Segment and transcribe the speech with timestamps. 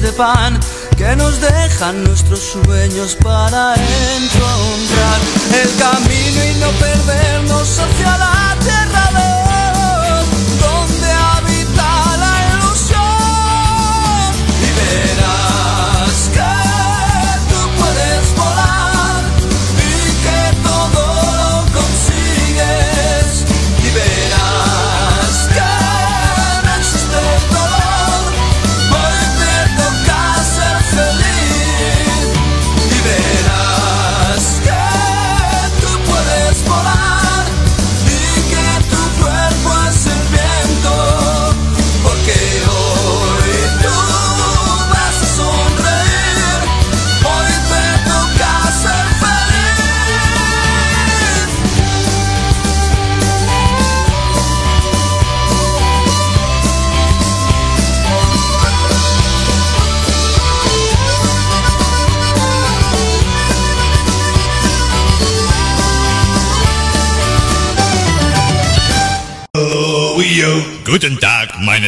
[0.00, 0.58] de pan
[0.96, 4.37] que nos dejan nuestros sueños para encontrar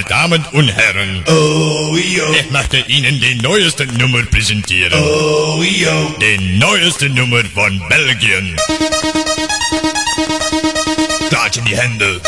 [0.01, 1.25] meine Damen und Herren.
[1.29, 2.25] Oh, yo.
[2.33, 4.99] Ich möchte Ihnen die neueste Nummer präsentieren.
[4.99, 6.15] Oh, yo.
[6.21, 8.57] Die neueste Nummer von Belgien.
[11.29, 12.20] Klatschen die Hände.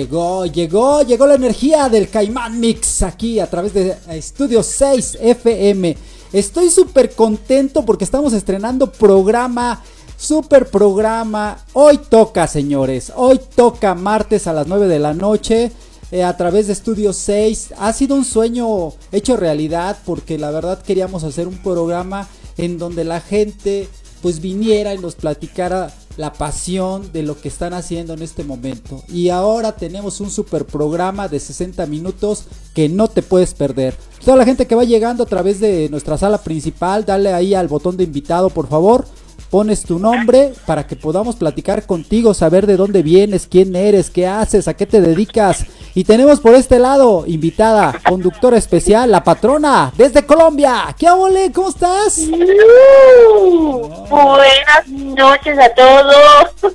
[0.00, 5.94] Llegó, llegó, llegó la energía del Caimán Mix aquí a través de Estudio 6 FM.
[6.32, 9.82] Estoy súper contento porque estamos estrenando programa,
[10.16, 11.58] super programa.
[11.74, 15.70] Hoy toca, señores, hoy toca martes a las 9 de la noche.
[16.10, 20.82] eh, a través de Estudio 6 ha sido un sueño hecho realidad porque la verdad
[20.82, 22.26] queríamos hacer un programa
[22.56, 23.86] en donde la gente
[24.22, 29.02] pues viniera y nos platicara la pasión de lo que están haciendo en este momento.
[29.08, 33.94] Y ahora tenemos un super programa de 60 minutos que no te puedes perder.
[34.24, 37.68] Toda la gente que va llegando a través de nuestra sala principal, dale ahí al
[37.68, 39.06] botón de invitado, por favor.
[39.50, 44.26] Pones tu nombre para que podamos platicar contigo, saber de dónde vienes, quién eres, qué
[44.26, 45.66] haces, a qué te dedicas.
[45.94, 50.94] Y tenemos por este lado, invitada, conductora especial, la patrona, desde Colombia.
[50.96, 51.50] ¿Qué ole?
[51.52, 52.18] ¿Cómo estás?
[52.18, 56.74] Uh, buenas noches a todos.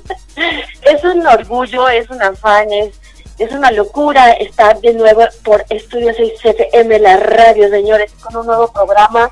[0.82, 2.94] Es un orgullo, es un afán, es,
[3.38, 8.46] es una locura estar de nuevo por Estudio 6 FM, la radio, señores, con un
[8.46, 9.30] nuevo programa.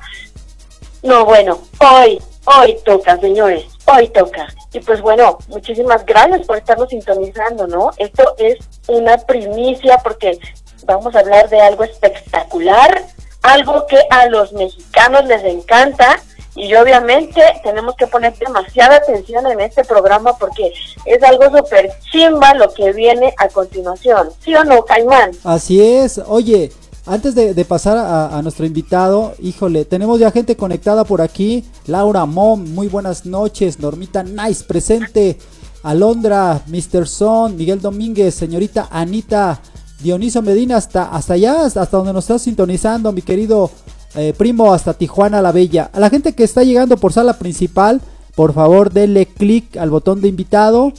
[1.03, 4.47] No, bueno, hoy, hoy toca, señores, hoy toca.
[4.73, 7.91] Y pues bueno, muchísimas gracias por estarnos sintonizando, ¿no?
[7.97, 10.39] Esto es una primicia porque
[10.85, 13.03] vamos a hablar de algo espectacular,
[13.41, 16.19] algo que a los mexicanos les encanta
[16.55, 20.71] y obviamente tenemos que poner demasiada atención en este programa porque
[21.05, 24.29] es algo súper chimba lo que viene a continuación.
[24.39, 25.31] ¿Sí o no, Caimán?
[25.43, 26.17] Así es.
[26.25, 26.71] Oye,
[27.05, 31.63] antes de, pasar a, a nuestro invitado, híjole, tenemos ya gente conectada por aquí.
[31.87, 33.79] Laura Mom, muy buenas noches.
[33.79, 35.37] Normita Nice, presente.
[35.85, 37.07] Alondra, Mr.
[37.07, 39.61] Son, Miguel Domínguez, señorita Anita,
[40.01, 43.69] Dioniso Medina, hasta, hasta allá, hasta donde nos estás sintonizando, mi querido
[44.15, 45.91] eh, primo, hasta Tijuana la Bella.
[45.93, 48.01] A la gente que está llegando por sala principal,
[48.33, 50.91] por favor denle clic al botón de invitado,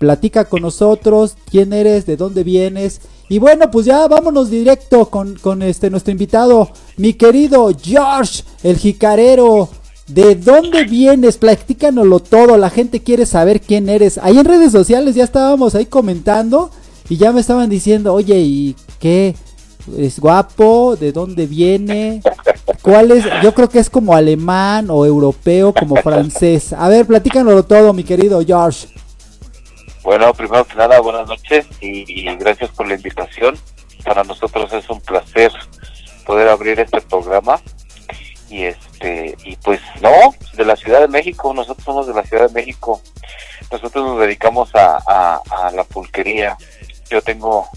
[0.00, 3.02] platica con nosotros, quién eres, de dónde vienes.
[3.28, 8.78] Y bueno, pues ya vámonos directo con, con este nuestro invitado, mi querido George, el
[8.78, 9.68] jicarero.
[10.06, 11.36] ¿De dónde vienes?
[11.36, 12.56] Platícanoslo todo.
[12.56, 14.18] La gente quiere saber quién eres.
[14.18, 16.70] Ahí en redes sociales ya estábamos ahí comentando
[17.10, 19.36] y ya me estaban diciendo, oye, ¿y qué?
[19.98, 20.96] ¿Es guapo?
[20.98, 22.22] ¿De dónde viene?
[22.80, 23.24] ¿Cuál es?
[23.42, 26.72] Yo creo que es como alemán o europeo, como francés.
[26.72, 28.88] A ver, platícanoslo todo, mi querido George.
[30.02, 33.58] Bueno, primero que nada, buenas noches y, y gracias por la invitación.
[34.04, 35.52] Para nosotros es un placer
[36.24, 37.60] poder abrir este programa.
[38.48, 42.48] Y este, y pues no, de la Ciudad de México, nosotros somos de la Ciudad
[42.48, 43.00] de México.
[43.70, 45.40] Nosotros nos dedicamos a,
[45.74, 46.56] la pulquería.
[47.10, 47.68] Yo tengo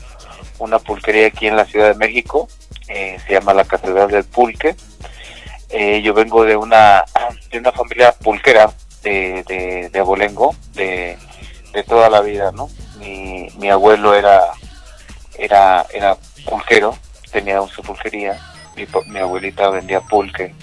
[0.60, 2.48] una pulquería aquí en la Ciudad de México,
[2.88, 4.75] eh, se llama la Catedral del Pulque.
[5.70, 7.04] Eh, yo vengo de una,
[7.52, 8.72] de una familia pulquera
[9.02, 11.18] de, de, de Abolengo, de,
[11.74, 12.70] de toda la vida, ¿no?
[13.00, 14.42] Mi, mi abuelo era,
[15.38, 16.16] era, era
[16.46, 16.98] pulquero,
[17.31, 18.40] tenía su pulquería,
[18.75, 20.54] mi, mi abuelita vendía pulque,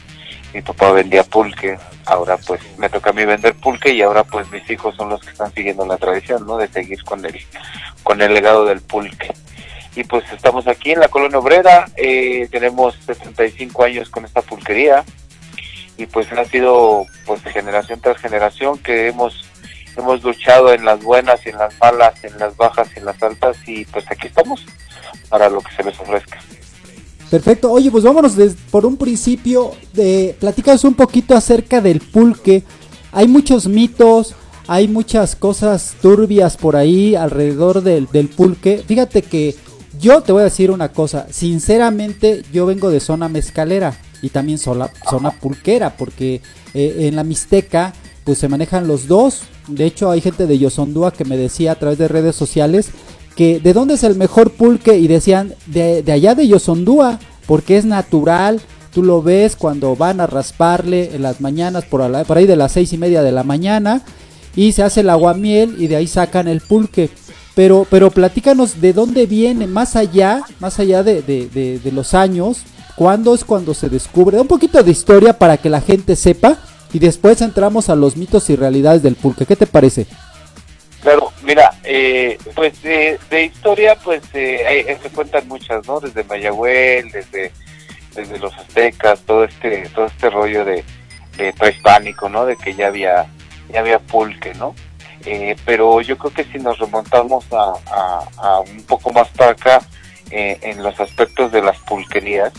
[0.54, 4.50] mi papá vendía pulque, ahora pues me toca a mí vender pulque y ahora pues
[4.50, 6.56] mis hijos son los que están siguiendo la tradición, ¿no?
[6.56, 7.40] De seguir con el,
[8.02, 9.32] con el legado del pulque.
[9.96, 15.04] Y pues estamos aquí en la colonia obrera, eh, tenemos 75 años con esta pulquería
[15.96, 19.49] y pues ha sido pues generación tras generación que hemos
[19.96, 23.84] hemos luchado en las buenas en las malas, en las bajas en las altas y
[23.86, 24.64] pues aquí estamos
[25.28, 26.38] para lo que se les ofrezca.
[27.30, 27.70] Perfecto.
[27.70, 29.72] Oye, pues vámonos des- por un principio.
[29.92, 32.64] De, platícanos un poquito acerca del pulque.
[33.12, 34.34] Hay muchos mitos,
[34.66, 38.82] hay muchas cosas turbias por ahí alrededor del, del pulque.
[38.86, 39.54] Fíjate que
[40.00, 41.26] yo te voy a decir una cosa.
[41.30, 46.42] Sinceramente, yo vengo de zona mezcalera y también zona, zona pulquera, porque
[46.74, 47.92] eh, en la Mixteca
[48.24, 49.42] pues se manejan los dos.
[49.68, 52.90] De hecho, hay gente de Yosondúa que me decía a través de redes sociales
[53.36, 57.76] que de dónde es el mejor pulque y decían de, de allá de Yosondúa, porque
[57.78, 58.60] es natural.
[58.92, 62.56] Tú lo ves cuando van a rasparle en las mañanas, por, ala- por ahí de
[62.56, 64.02] las seis y media de la mañana,
[64.56, 67.08] y se hace el aguamiel y de ahí sacan el pulque.
[67.54, 72.14] Pero, pero platícanos de dónde viene, más allá, más allá de, de- de- de los
[72.14, 72.58] años,
[72.96, 74.40] cuándo es cuando se descubre.
[74.40, 76.58] Un poquito de historia para que la gente sepa
[76.92, 79.46] y después entramos a los mitos y realidades del pulque.
[79.46, 80.06] ¿Qué te parece?
[81.02, 85.98] Claro, mira, eh, pues de, historia, pues eh, hay- eh, se cuentan muchas, ¿no?
[86.00, 87.52] Desde Mayagüel, desde,
[88.14, 90.84] desde los aztecas, todo este, todo este rollo de,
[91.38, 92.44] de prehispánico, ¿no?
[92.44, 93.26] De que ya había,
[93.72, 94.74] ya había pulque, ¿no?
[95.24, 97.72] Eh, pero yo creo que si nos remontamos a,
[98.38, 99.80] a- un poco más para acá,
[100.30, 102.52] eh, en los aspectos de las pulquerías,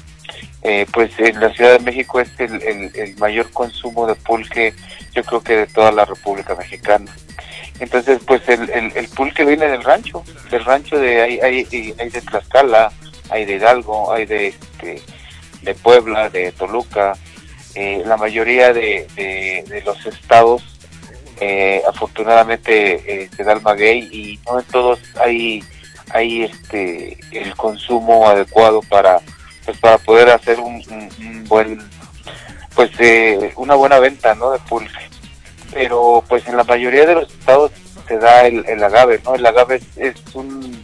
[0.64, 2.62] eh, pues en la Ciudad de México es el,
[2.96, 4.74] el- mayor consumo de pulque,
[5.14, 7.12] yo creo que de toda la República Mexicana.
[7.80, 12.22] Entonces, pues el, el, pulque viene del rancho, del rancho de hay, hay, hay de
[12.22, 12.92] Tlaxcala,
[13.30, 15.02] hay de Hidalgo, hay de, este,
[15.64, 17.14] de Puebla, de Toluca,
[17.74, 20.64] eh, la mayoría de, de, de los estados,
[21.40, 25.64] eh, afortunadamente eh, se da el maguey y no en todos hay,
[26.12, 29.22] hay este el consumo adecuado para
[29.66, 30.82] pues para poder hacer un,
[31.48, 31.80] buen
[32.76, 35.10] pues eh, una buena venta no de pulque
[35.74, 37.72] pero pues en la mayoría de los estados
[38.08, 39.36] se da el, agave, ¿no?
[39.36, 40.84] El agave es, es un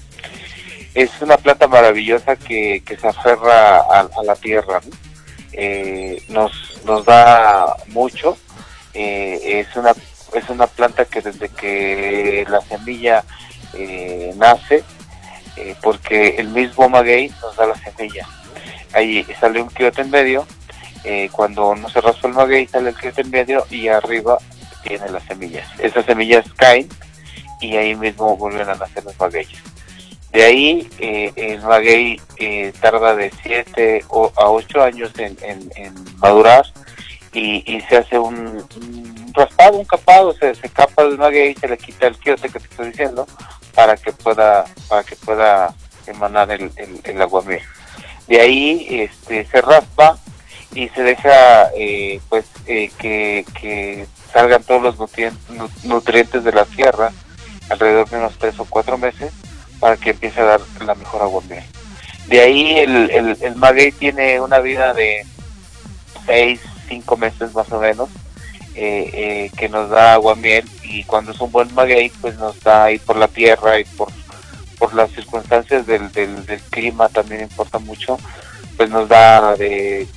[0.93, 4.81] es una planta maravillosa que, que se aferra a, la tierra.
[5.53, 6.51] Eh, nos,
[6.85, 8.37] nos da mucho,
[8.93, 9.93] eh, es una
[10.33, 13.23] es una planta que desde que la semilla
[13.73, 14.83] eh, nace,
[15.55, 18.27] eh, porque el mismo maguey nos da la semilla,
[18.93, 20.45] ahí sale un quiote en medio,
[21.03, 24.37] eh, cuando no se raspa el maguey sale el quiote en medio y arriba
[24.83, 25.67] tiene las semillas.
[25.79, 26.89] Esas semillas caen
[27.61, 29.61] y ahí mismo vuelven a nacer los magueyes.
[30.31, 35.37] De ahí eh, el maguey eh, tarda de 7 a 8 años en,
[36.17, 36.65] madurar
[37.33, 38.65] y, se hace un,
[39.33, 42.87] raspado, un capado, se, capa el maguey, se le quita el quiote que te estoy
[42.87, 43.27] diciendo
[43.75, 45.73] para que pueda para que pueda
[46.07, 47.21] emanar el, el, el.
[48.27, 50.17] De ahí este, se raspa
[50.73, 56.51] y se deja eh, pues eh, que, que salgan todos los nutrien- nu- nutrientes de
[56.51, 57.11] la tierra
[57.69, 59.31] alrededor de unos tres o cuatro meses
[59.79, 61.63] para que empiece a dar la mejor aguamiel.
[62.27, 65.25] De ahí el, el, el maguey tiene una vida de
[66.25, 68.09] seis, cinco meses más o menos
[68.75, 72.85] eh, eh, que nos da aguamiel y cuando es un buen maguey pues nos da
[72.85, 74.09] ahí por la tierra y por,
[74.79, 78.17] por las circunstancias del, del, clima también importa mucho
[78.75, 80.07] pues nos da de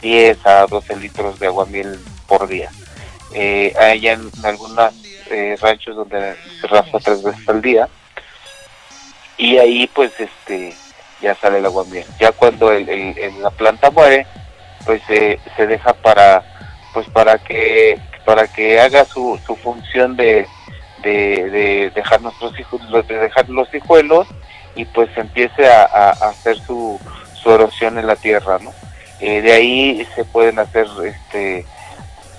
[0.00, 2.70] 10 a 12 litros de aguamiel por día.
[3.34, 4.94] Eh, hay en algunos
[5.60, 7.86] ranchos donde se raspa tres veces al día
[9.36, 10.74] y ahí pues este
[11.20, 12.06] ya sale el aguamiel.
[12.18, 14.26] Ya cuando el- el- la planta muere
[14.86, 16.42] pues eh, se deja para
[16.94, 20.46] pues para que para que haga su, su función de,
[21.02, 24.26] de, de dejar nuestros hijos de dejar los hijuelos
[24.74, 27.00] y pues empiece a, hacer su,
[27.34, 28.72] su erosión en la tierra no
[29.20, 31.66] Eh, de ahí se pueden hacer este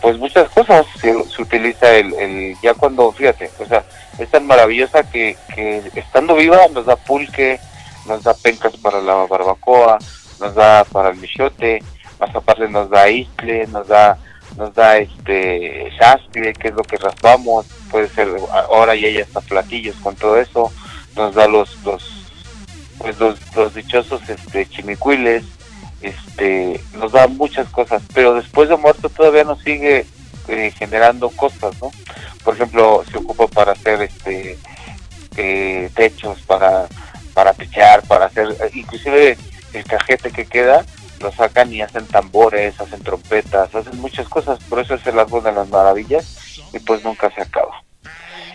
[0.02, 0.86] pues muchas cosas.
[1.02, 3.84] Se, se utiliza el, el ya cuando fíjate o sea
[4.18, 7.60] es tan maravillosa que, que estando viva nos da pulque
[8.08, 9.98] nos da pencas para la barbacoa
[10.40, 11.84] nos da para el michote
[12.20, 14.18] más aparte nos da isle nos da
[14.58, 18.28] nos da este chascle que es lo que raspamos puede ser
[18.70, 20.72] ahora ya ya está platillos con todo eso
[21.16, 22.04] nos da los los
[22.98, 25.44] pues los, los dichosos este chimicuiles
[26.02, 30.06] este nos da muchas cosas pero después de muerto todavía nos sigue
[30.48, 31.92] eh, generando cosas no
[32.44, 34.58] por ejemplo se ocupa para hacer este
[35.38, 36.88] eh, techos para
[37.34, 39.38] para techar para hacer inclusive
[39.74, 40.86] el cajete que queda
[41.20, 45.44] lo sacan y hacen tambores hacen trompetas hacen muchas cosas por eso es el árbol
[45.44, 47.84] de las maravillas y pues nunca se acaba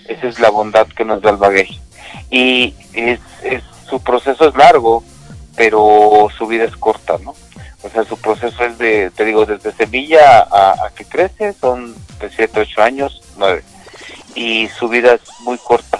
[0.09, 1.81] esa es la bondad que nos da el maguey
[2.31, 5.03] y es, es su proceso es largo
[5.57, 7.35] pero su vida es corta, ¿no?
[7.83, 11.95] O sea, su proceso es de, te digo, desde semilla a, a que crece, son
[12.19, 13.63] de 7, 8 años, 9.
[14.35, 15.99] Y su vida es muy corta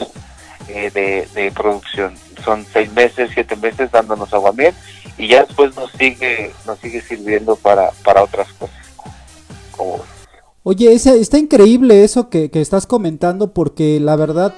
[0.69, 2.15] eh, de, producción.
[2.45, 4.75] Son 6 meses, 7 meses dándonos aguamiel
[5.17, 8.77] y ya después nos sigue nos sigue sirviendo para, para otras cosas.
[10.63, 14.55] Oye, ese- está increíble eso que, que estás comentando porque la verdad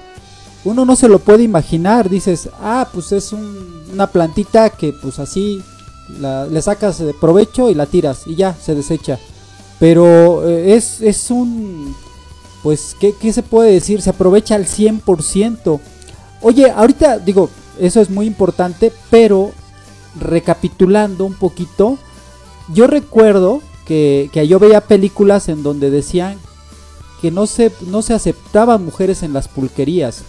[0.63, 2.09] uno no se lo puede imaginar.
[2.09, 5.61] Dices, ah, pues es un- una plantita que pues así
[6.19, 9.19] la- le sacas de provecho y la tiras y ya se desecha.
[9.79, 11.95] Pero eh, es, es un...
[12.63, 14.01] Pues, ¿qué, qué se puede decir?
[14.01, 15.79] Se aprovecha al 100%.
[16.41, 19.51] Oye, ahorita digo, eso es muy importante, pero
[20.19, 21.97] recapitulando un poquito,
[22.73, 26.37] yo recuerdo que, que yo veía películas en donde decían
[27.21, 30.23] que no se, no se aceptaban mujeres en las pulquerías.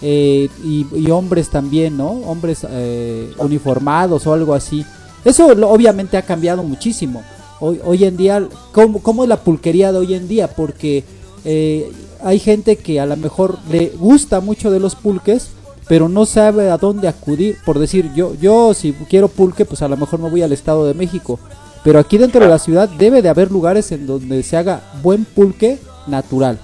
[0.00, 2.08] eh, y, y hombres también, ¿no?
[2.10, 4.84] Hombres eh, uniformados o algo así.
[5.24, 7.24] Eso lo- obviamente ha cambiado muchísimo.
[7.58, 10.46] Hoy, hoy en día, ¿cómo, cómo es la pulquería de hoy en día?
[10.54, 11.02] Porque
[11.44, 11.90] eh,
[12.22, 15.50] hay gente que a lo mejor le gusta mucho de los pulques,
[15.88, 17.56] pero no sabe a dónde acudir.
[17.64, 20.86] Por decir, yo, yo si quiero pulque, pues a lo mejor me voy al Estado
[20.86, 21.38] de México.
[21.84, 25.24] Pero aquí dentro de la ciudad debe de haber lugares en donde se haga buen
[25.24, 26.58] pulque natural.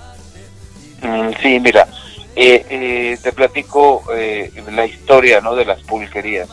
[1.02, 1.88] Mm, sí, mira,
[2.36, 5.54] eh, eh, te platico eh, la historia ¿no?
[5.54, 6.48] de las pulquerías.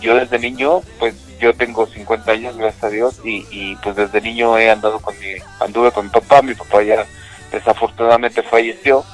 [0.00, 4.20] Yo desde niño, pues yo tengo 50 años, gracias a Dios, y, y pues desde
[4.20, 5.26] niño he andado con mi,
[5.60, 7.04] anduve con mi papá, mi papá ya
[7.50, 9.04] desafortunadamente falleció,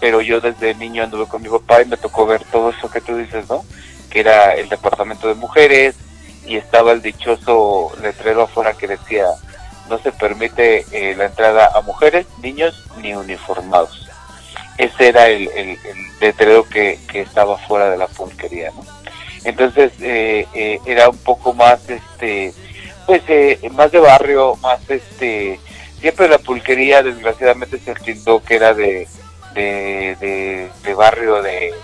[0.00, 3.00] pero yo desde niño anduve con mi papá y me tocó ver todo eso que
[3.00, 3.64] tú dices, ¿no?
[4.10, 5.96] Que era el departamento de mujeres
[6.46, 9.26] y estaba el dichoso letrero afuera que decía
[9.88, 14.08] no se permite eh, la entrada a mujeres, niños ni uniformados.
[14.78, 15.78] Ese era el,
[16.20, 18.84] letrero que, estaba fuera de la pulquería, ¿no?
[19.44, 22.54] Entonces eh, eh, era un poco más, este,
[23.06, 25.58] pues eh, más de barrio, más, este,
[26.00, 29.06] siempre la pulquería desgraciadamente se tildó que era de,
[29.54, 31.74] de, de, barrio, de,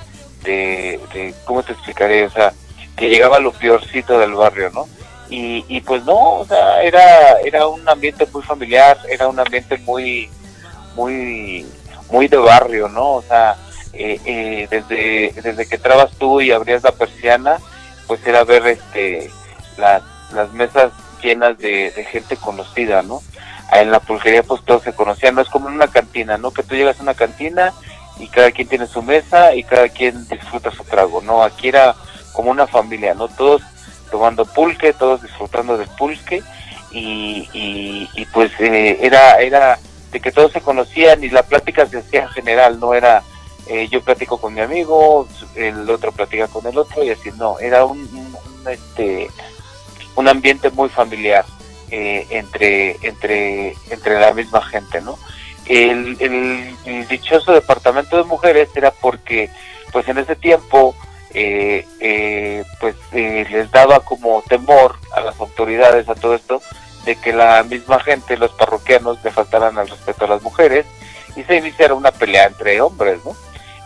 [0.43, 2.25] de, ¿cómo te explicaré?
[2.25, 2.53] O sea,
[2.97, 4.89] que llegaba lo peorcito del barrio, ¿no?
[5.29, 9.77] Y, y pues no, o sea, era, era un ambiente muy familiar, era un ambiente
[9.79, 10.31] muy,
[10.95, 11.67] muy,
[12.11, 13.15] muy de barrio, ¿no?
[13.15, 13.57] O sea,
[13.93, 17.59] eh, eh, desde, desde que entrabas tú y abrías la persiana,
[18.07, 19.31] pues era ver este,
[19.77, 20.93] las, las mesas
[21.23, 23.21] llenas de gente conocida, ¿no?
[23.83, 26.51] En la pulquería pues todos se conocían, no es como en una cantina, ¿no?
[26.53, 27.73] Que tú llegas a una cantina
[28.19, 31.43] y cada quien tiene su mesa y cada quien disfruta su trago, ¿no?
[31.43, 31.95] Aquí era
[32.33, 33.29] como una familia, ¿no?
[33.29, 33.63] Todos
[34.11, 36.43] tomando pulque, todos disfrutando del pulque
[36.93, 39.79] y, y, y pues eh, era, era
[40.13, 43.23] de que todos se conocían y la plática se hacía en general, no era
[43.69, 47.59] eh, yo platico con mi amigo, el otro platica con el otro y así, no,
[47.59, 49.29] era un- un, este,
[50.15, 51.45] un ambiente muy familiar
[51.91, 55.19] eh, entre, entre, entre la misma gente, ¿no?
[55.67, 59.51] El, el, el dichoso departamento de mujeres era porque,
[59.93, 60.95] pues en ese tiempo,
[61.35, 66.63] eh, eh, pues eh, les daba como temor a las autoridades, a todo esto,
[67.05, 70.87] de que la misma gente, los parroquianos, le faltaran al respeto a las mujeres
[71.37, 73.37] y se iniciara una pelea entre hombres, ¿no?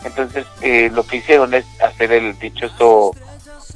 [0.03, 3.11] Entonces, eh, lo que hicieron es hacer el dichoso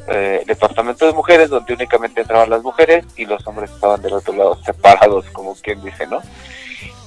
[0.07, 4.33] eh, departamento de mujeres, donde únicamente entraban las mujeres y los hombres estaban del otro
[4.33, 6.21] lado, separados, como quien dice, ¿no?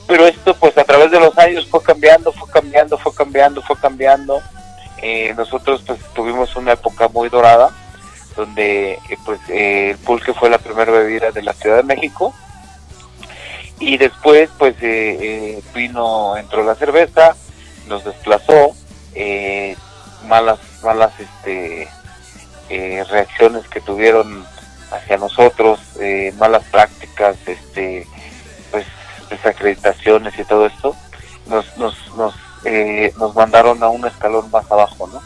[0.08, 3.76] Pero esto, pues a través de los años fue cambiando, fue cambiando, fue cambiando, fue
[3.76, 4.40] cambiando.
[5.02, 7.70] Eh, nosotros, pues tuvimos una época muy dorada,
[8.34, 12.32] donde, eh, pues, eh, el pulque fue la primera bebida de la Ciudad de México.
[13.80, 17.36] Y después, pues, eh, eh, vino, entró la cerveza,
[17.86, 18.74] nos desplazó,
[20.26, 21.88] malas, malas, este,
[22.68, 24.44] eh, reacciones que tuvieron
[24.90, 28.06] hacia nosotros, eh, malas prácticas, este,
[28.70, 28.86] pues
[29.28, 30.96] desacreditaciones y todo esto,
[31.46, 35.22] nos, nos, nos, eh, nos mandaron a un escalón más abajo, ¿no?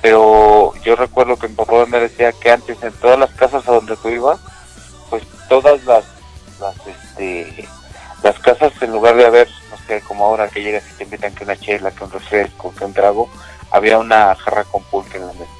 [0.00, 3.72] Pero yo recuerdo que mi papá me decía que antes en todas las casas a
[3.72, 4.40] donde tú ibas,
[5.10, 6.04] pues todas las,
[6.60, 7.68] las, este,
[8.22, 11.34] las casas en lugar de haber, no sé, como ahora que llegas y te invitan
[11.34, 13.28] que una chela, que un refresco, que un trago,
[13.70, 15.52] había una jarra con pulque en la mesa.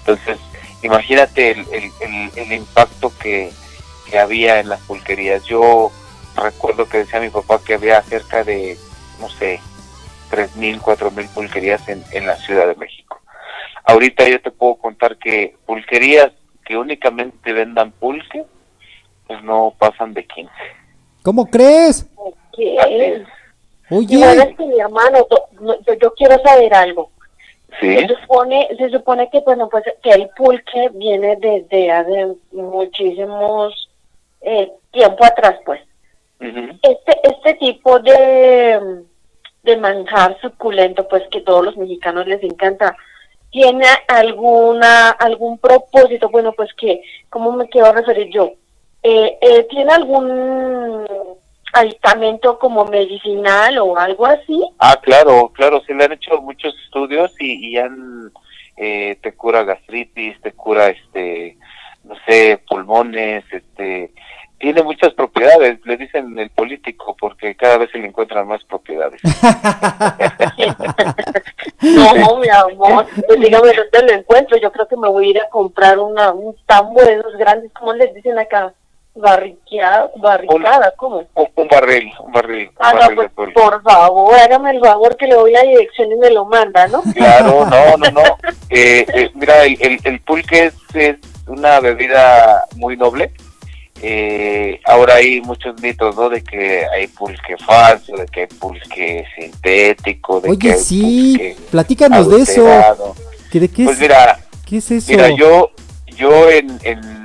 [0.00, 0.38] Entonces,
[0.82, 3.52] imagínate el, el, el, el impacto que,
[4.08, 5.44] que había en las pulquerías.
[5.44, 5.90] Yo
[6.36, 8.78] recuerdo que decía mi papá que había cerca de,
[9.20, 9.60] no sé,
[10.30, 13.20] tres mil, cuatro mil pulquerías en, en la Ciudad de México.
[13.84, 16.32] Ahorita yo te puedo contar que pulquerías
[16.64, 18.44] que únicamente vendan pulque,
[19.26, 20.52] pues no pasan de 15.
[21.22, 22.06] ¿Cómo crees?
[22.56, 22.76] ¿Qué?
[23.90, 25.26] Oye, es que mi hermano,
[26.00, 27.10] yo quiero saber algo.
[27.78, 33.88] Sí, Se supone, se supone que bueno pues que el pulque viene desde hace muchísimos
[34.40, 35.80] eh, tiempo atrás pues.
[36.40, 39.04] Este este tipo de
[39.62, 42.96] de manjar suculento pues que todos los mexicanos les encanta
[43.50, 48.52] tiene alguna algún propósito bueno pues que cómo me quiero referir yo
[49.02, 51.06] eh, eh, tiene algún
[51.72, 57.32] aditamento como medicinal o algo así Ah, claro, claro, se le han hecho muchos estudios
[57.38, 58.32] y, y han,
[58.76, 61.56] eh, te cura gastritis, te cura, este,
[62.04, 64.12] no sé, pulmones, este,
[64.58, 69.20] tiene muchas propiedades, le dicen el político, porque cada vez se le encuentran más propiedades.
[71.82, 74.58] No, mi amor, pues dígame dónde lo encuentro.
[74.58, 77.72] Yo creo que me voy a ir a comprar una, un tambo de esos grandes,
[77.72, 78.74] ¿cómo les dicen acá?
[79.14, 81.24] Barriqueada, barricada, ¿cómo?
[81.34, 85.16] Un, barril, un barril, un Ah, no, barril de pues por favor, hágame el favor
[85.16, 87.02] que le doy la dirección y me lo manda, ¿no?
[87.14, 88.22] Claro, no, no, no.
[88.70, 91.16] Eh, eh, mira, el, el, el pulque es, es
[91.48, 93.32] una bebida muy noble.
[94.00, 96.28] Eh, ahora hay muchos mitos, ¿no?
[96.28, 101.32] De que hay pulque falso, de que hay pulque sintético, de que oye, hay sí,
[101.36, 102.60] pulque platícanos de eso.
[102.62, 103.14] adulterado.
[103.50, 105.10] ¿Qué, ¿De qué Pues es, mira, qué es eso?
[105.10, 105.72] mira, yo,
[106.16, 107.19] yo en, en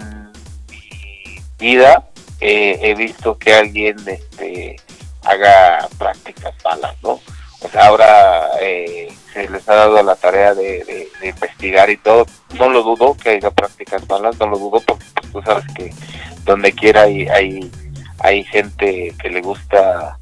[1.58, 2.08] vida
[2.39, 4.76] eh, he visto que alguien este,
[5.24, 7.20] haga prácticas malas, ¿no?
[7.62, 12.28] O sea, ahora eh, se les ha dado la tarea de, investigar y todo.
[12.60, 15.91] No lo dudo que haya prácticas malas, no lo dudo porque pues, tú sabes que
[16.44, 17.72] donde quiera hay, hay,
[18.20, 20.20] hay gente que le gusta,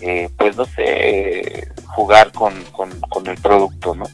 [0.00, 4.04] eh, pues no sé, jugar con, con el producto, ¿no?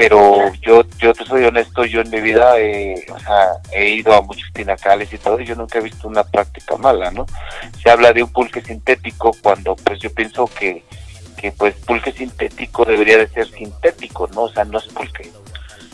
[0.00, 4.14] Pero yo yo te soy honesto yo en mi vida eh, o sea he ido
[4.14, 7.26] a muchos tinacales y todo y yo nunca he visto una práctica mala no
[7.82, 10.82] se habla de un pulque sintético cuando pues yo pienso que
[11.36, 15.30] que pues pulque sintético debería de ser sintético no o sea no es pulque.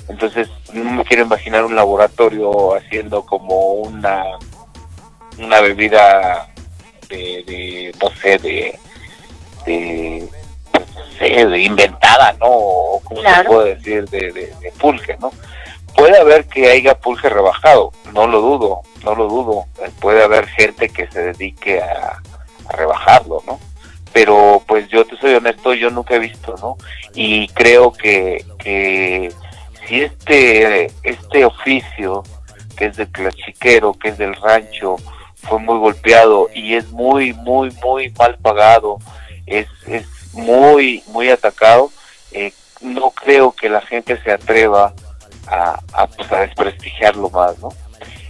[0.08, 4.24] Entonces no me quiero imaginar un laboratorio haciendo como una
[5.38, 6.48] una bebida
[7.08, 8.78] de, de no sé de
[9.66, 10.28] de
[11.18, 12.46] sé, de inventada, ¿no?
[12.48, 13.50] O como se Claro.
[13.50, 15.30] puede decir, de, de, de pulque, ¿no?
[15.94, 19.64] Puede haber que haya pulque rebajado, no lo dudo, no lo dudo.
[19.82, 22.20] Eh, Puede haber gente que se dedique a,
[22.68, 23.58] a rebajarlo, ¿no?
[24.12, 26.76] Pero pues yo te soy honesto, yo nunca he visto, ¿no?
[27.14, 29.32] Y creo que, que
[29.86, 32.22] si este, este oficio,
[32.76, 34.96] que es del clachiquero, que es del rancho,
[35.36, 38.98] fue muy golpeado y es muy, muy, muy mal pagado,
[39.46, 40.06] es, es
[40.36, 41.90] muy, muy atacado,
[42.32, 44.94] eh, no creo que la gente se atreva
[45.46, 47.68] a, a, pues, a desprestigiarlo más, ¿no?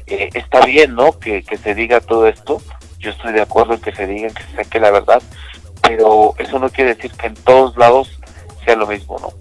[0.07, 1.19] Eh, está bien, ¿no?
[1.19, 2.63] Que, que se diga todo esto.
[2.99, 5.23] Yo estoy de acuerdo en que se diga, que se saque la verdad,
[5.83, 8.19] pero eso no quiere decir que en todos lados
[8.65, 9.33] sea lo mismo, ¿no?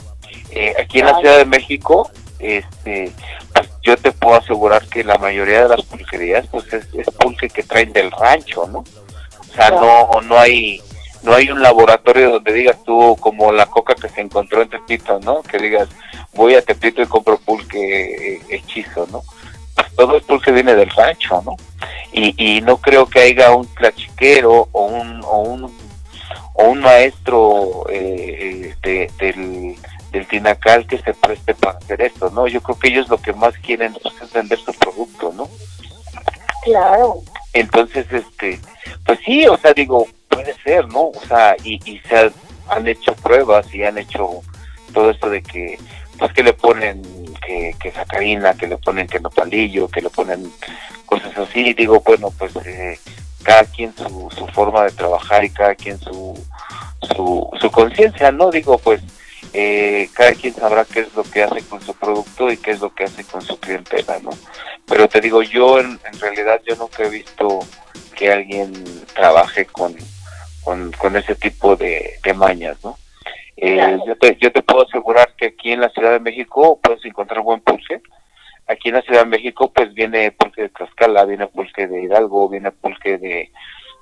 [0.52, 1.18] Eh, aquí en la.
[1.20, 3.12] Ciudad de México, este,
[3.54, 7.50] pues yo te puedo asegurar que la mayoría de las pulquerías, pues es, es pulque
[7.50, 8.80] que traen del rancho, ¿no?
[8.80, 10.82] O sea, no, no hay,
[11.26, 15.20] no hay un laboratorio donde digas tú como la coca que se encontró en Tepito,
[15.20, 15.42] ¿no?
[15.44, 15.90] Que digas,
[16.34, 19.22] voy a Tepito y compro pulque eh, hechizo, ¿no?
[19.76, 21.56] Pues todo el pulque viene del rancho, ¿no?
[22.14, 25.86] Y, y no creo que haya un tlachiquero o un, o un
[26.58, 29.76] o un maestro eh, eh, de- del,
[30.12, 32.48] del tinacal que se preste para hacer esto, ¿no?
[32.48, 35.50] Yo creo que ellos lo que más quieren es vender su producto, ¿no?
[36.64, 37.18] Claro.
[37.54, 38.60] Entonces, este,
[39.06, 41.08] pues sí, o sea, digo, puede ser, ¿no?
[41.10, 42.32] O sea, y, y se
[42.70, 44.42] han, hecho pruebas y han hecho
[44.94, 45.78] todo esto de que,
[46.20, 47.02] pues que le ponen
[47.46, 50.52] que, que sacarina, que le ponen que nopalillo, que le ponen
[51.06, 53.00] cosas así, digo, bueno, pues eh,
[53.44, 56.34] cada quien su, su forma de trabajar y cada quien su,
[57.16, 58.50] su, su conciencia, ¿no?
[58.50, 59.02] Digo, pues
[59.54, 62.82] eh, cada quien sabrá qué es lo que hace con su producto y qué es
[62.82, 64.32] lo que hace con su clientela, ¿no?
[64.86, 67.60] Pero te digo, yo en, en realidad yo nunca he visto
[68.16, 68.74] que alguien
[69.14, 69.96] trabaje con,
[70.66, 72.98] con, con ese tipo de, de mañas, ¿no?
[73.58, 74.04] Eh, Claro.
[74.06, 77.42] yo, te, yo te puedo asegurar que aquí en la Ciudad de México puedes encontrar
[77.42, 78.02] buen pulque.
[78.68, 82.50] Aquí en la Ciudad de México pues viene pulque de Tlaxcala, viene pulque de Hidalgo,
[82.50, 83.52] viene pulque de,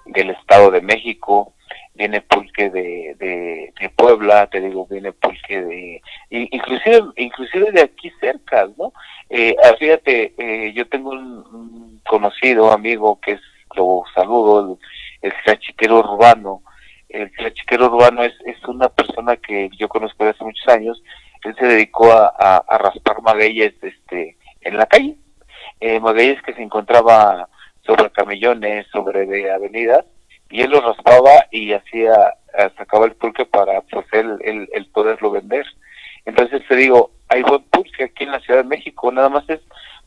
[0.06, 1.54] del Estado de México,
[1.94, 8.10] viene pulque de, de, de Puebla, te digo, viene pulque de, inclusive, inclusive de aquí
[8.20, 8.94] cerca, ¿no?
[9.30, 11.22] Eh, ah, fíjate, eh, yo tengo un,
[11.54, 13.42] un conocido amigo que es,
[13.76, 14.78] lo saludo, el,
[15.24, 16.62] el tlachiquero urbano.
[17.10, 21.04] El tlachiquero urbano es, es una persona que yo conozco desde hace muchos años.
[21.44, 25.16] Él se dedicó a, a, a raspar magueyes este, en la calle.
[25.80, 27.50] Eh, magueyes que se encontraba
[27.86, 30.06] sobre camellones, sobre de avenidas,
[30.50, 32.14] y él los raspaba y hacía,
[32.58, 35.66] eh, sacaba el pulque para pues él, él, él poderlo vender.
[36.26, 39.60] Entonces te digo, hay buen pulque aquí en la Ciudad de México, nada más es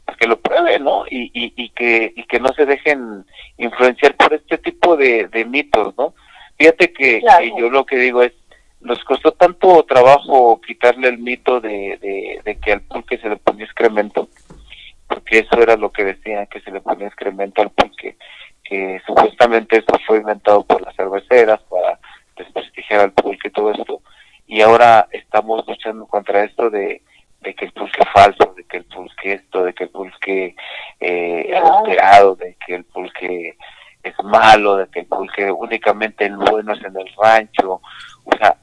[0.07, 1.05] pues, que lo prueben, ¿no?
[1.11, 3.27] Y, y, y que y que no se dejen
[3.59, 6.15] influenciar por este tipo de, de mitos, ¿no?
[6.57, 7.41] Fíjate que, Claro.
[7.41, 8.33] que yo lo que digo es,
[8.81, 13.37] nos costó tanto trabajo quitarle el mito de, de, de que al pulque se le
[13.37, 14.29] ponía excremento,
[15.09, 18.17] porque eso era lo que decían, que se le ponía excremento al pulque,
[18.65, 21.99] que supuestamente eso fue inventado por las cerveceras para
[22.37, 24.01] desprestigiar al pulque y todo esto,
[24.47, 27.03] y ahora estamos luchando contra esto de,
[27.41, 28.55] de que el pulque es falso,
[29.27, 30.57] pulque esto, de que el pulque
[31.01, 31.67] eh, Claro.
[31.67, 33.57] adulterado, de que el pulque
[34.03, 37.81] es malo, de que el pulque únicamente el bueno es en el rancho,
[38.25, 38.57] o sea,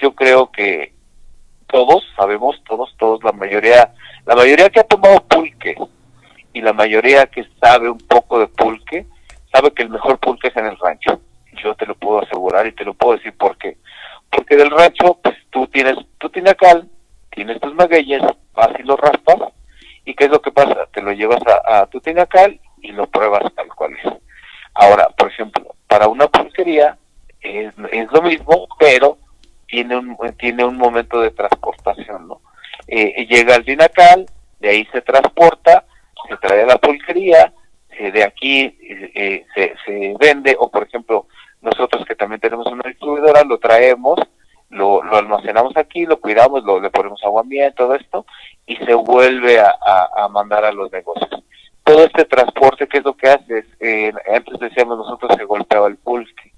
[0.00, 0.92] yo creo que
[1.68, 3.92] todos sabemos, todos, todos, la mayoría,
[4.26, 5.76] la mayoría que ha tomado pulque
[6.52, 9.06] y la mayoría que sabe un poco de pulque,
[9.52, 11.20] sabe que el mejor pulque es en el rancho.
[11.62, 13.76] Yo te lo puedo asegurar y te lo puedo decir por qué.
[14.30, 16.88] Porque del rancho, pues tú tienes tu tinacal,
[17.30, 18.22] tienes tus magueyes,
[18.54, 19.52] vas y lo raspas,
[20.20, 20.86] ¿qué es lo que pasa?
[20.92, 24.12] Te lo llevas a, tu tinacal y lo pruebas tal cual es.
[24.74, 26.98] Ahora, por ejemplo, para una pulquería
[27.40, 27.72] es,
[28.12, 29.16] lo mismo, pero
[29.66, 32.42] tiene un, tiene un momento de transportación, ¿no?
[32.86, 34.26] Eh, llega al tinacal,
[34.58, 35.86] de ahí se transporta,
[36.28, 37.54] se trae a la pulquería,
[37.98, 41.28] de aquí eh, eh, se, se vende, o por ejemplo,
[41.62, 44.20] nosotros que también tenemos una distribuidora, lo traemos,
[44.70, 48.24] lo, lo almacenamos aquí, lo cuidamos, lo, le ponemos agua miel, todo esto,
[48.66, 51.28] y se vuelve a, a- a mandar a los negocios.
[51.84, 53.64] Todo este transporte, ¿qué es lo que hace?
[53.80, 56.52] Eh, antes decíamos nosotros se golpeaba el pulque.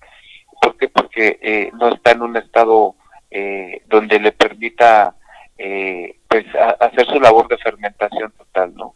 [0.60, 0.88] ¿Por qué?
[0.88, 2.94] Porque eh, no está en un estado
[3.30, 5.14] eh, donde le permita
[5.58, 6.44] eh, pues
[6.80, 8.94] hacer su labor de fermentación total, ¿no?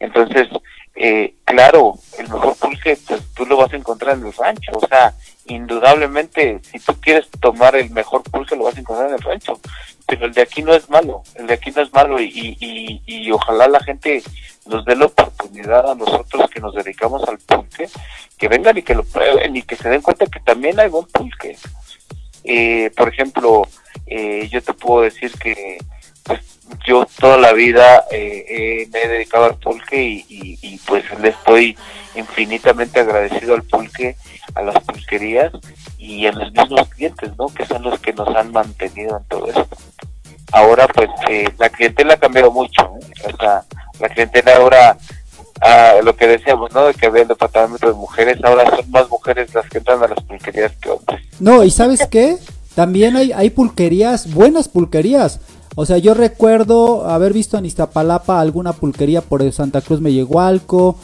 [0.00, 0.48] Entonces,
[0.96, 4.86] eh, claro, el mejor pulque pues, tú lo vas a encontrar en el rancho, o
[4.86, 5.14] sea,
[5.46, 9.60] indudablemente, si tú quieres tomar el mejor pulque lo vas a encontrar en el rancho,
[10.06, 12.56] pero el de aquí no es malo, el de aquí no es malo y, y,
[12.60, 14.22] y, y ojalá la gente
[14.66, 17.88] nos dé la oportunidad a nosotros que nos dedicamos al pulque,
[18.38, 21.06] que vengan y que lo prueben y que se den cuenta que también hay buen
[21.06, 21.56] pulque.
[22.44, 23.66] Eh, por ejemplo,
[24.06, 25.78] eh, yo te puedo decir que
[26.24, 26.40] pues
[26.86, 31.76] yo toda la vida eh, eh, me he dedicado al pulque y, pues le estoy
[32.14, 34.16] infinitamente agradecido al pulque,
[34.54, 35.52] a las pulquerías
[35.98, 37.46] y a los mismos clientes, ¿no?
[37.46, 39.68] Que son los que nos han mantenido en todo esto.
[40.52, 43.32] Ahora pues eh, la clientela ha cambiado mucho, ¿eh?
[43.32, 43.64] o sea,
[43.98, 44.96] la clientela ahora
[45.60, 46.86] ah, lo que decíamos, ¿no?
[46.86, 50.08] De que había el departamento de mujeres, ahora son más mujeres las que entran a
[50.08, 51.20] las pulquerías que hombres.
[51.40, 52.36] No, y ¿sabes qué?
[52.74, 55.40] También hay, hay pulquerías, buenas pulquerías.
[55.76, 60.96] O sea, yo recuerdo haber visto en Iztapalapa alguna pulquería por Santa Cruz Mellehualco,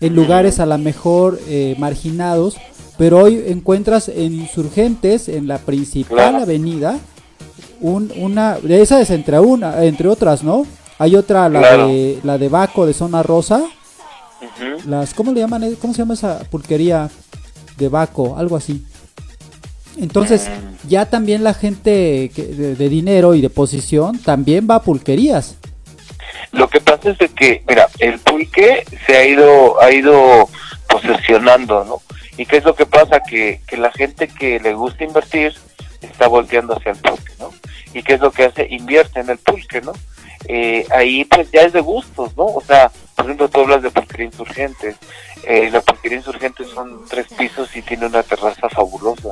[0.00, 2.56] en lugares a lo mejor eh, marginados,
[2.98, 6.98] pero hoy encuentras en Insurgentes, en la principal avenida,
[7.80, 10.66] un, una, esa es entre una, entre otras, ¿no?
[10.98, 11.88] Hay otra, la Claro.
[11.88, 13.62] de, la de Baco de Zona Rosa,
[14.86, 15.74] las, ¿cómo le llaman?
[15.80, 17.08] ¿Cómo se llama esa pulquería
[17.76, 18.36] de Baco?
[18.36, 18.84] Algo así.
[20.00, 20.48] Entonces,
[20.88, 21.90] ya también la gente
[22.30, 25.56] de, de dinero y de posición también va a pulquerías.
[26.52, 30.48] Lo que pasa es de que, mira, el pulque se ha ido, ha ido
[30.88, 32.02] posesionando, ¿no?
[32.36, 33.20] ¿Y qué es lo que pasa?
[33.20, 35.54] Que, que la gente que le gusta invertir
[36.00, 37.50] está volteando hacia el pulque, ¿no?
[37.92, 38.66] ¿Y qué es lo que hace?
[38.70, 39.92] Invierte en el pulque, ¿no?
[40.46, 42.44] Eh, ahí pues ya es de gustos, ¿no?
[42.44, 44.96] O sea, por ejemplo, tú hablas de pulquería insurgentes.
[45.44, 49.30] Eh, la pulquería insurgente son tres pisos y tiene una terraza fabulosa,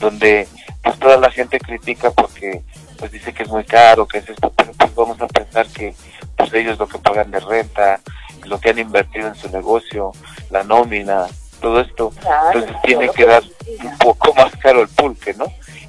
[0.00, 0.48] donde
[0.82, 2.62] pues toda la gente critica porque
[2.98, 5.94] pues dice que es muy caro, que es esto, pero pues vamos a pensar que
[6.36, 8.00] pues ellos lo que pagan de renta,
[8.44, 10.12] lo que han invertido en su negocio,
[10.50, 11.26] la nómina,
[11.60, 13.42] todo esto, Claro, entonces tiene todo que dar
[13.84, 15.44] un poco más caro el pulque, ¿no?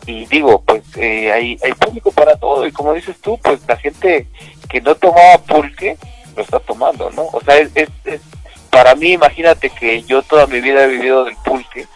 [0.06, 3.78] Y digo, pues eh, hay, hay público para todo y como dices tú, pues la
[3.78, 4.28] gente
[4.69, 5.97] que no tomaba pulque
[6.36, 7.24] lo está tomando, ¿no?
[7.32, 8.21] O sea, es, es, es-
[8.69, 11.88] para mí, imagínate que yo toda mi vida he vivido del pulque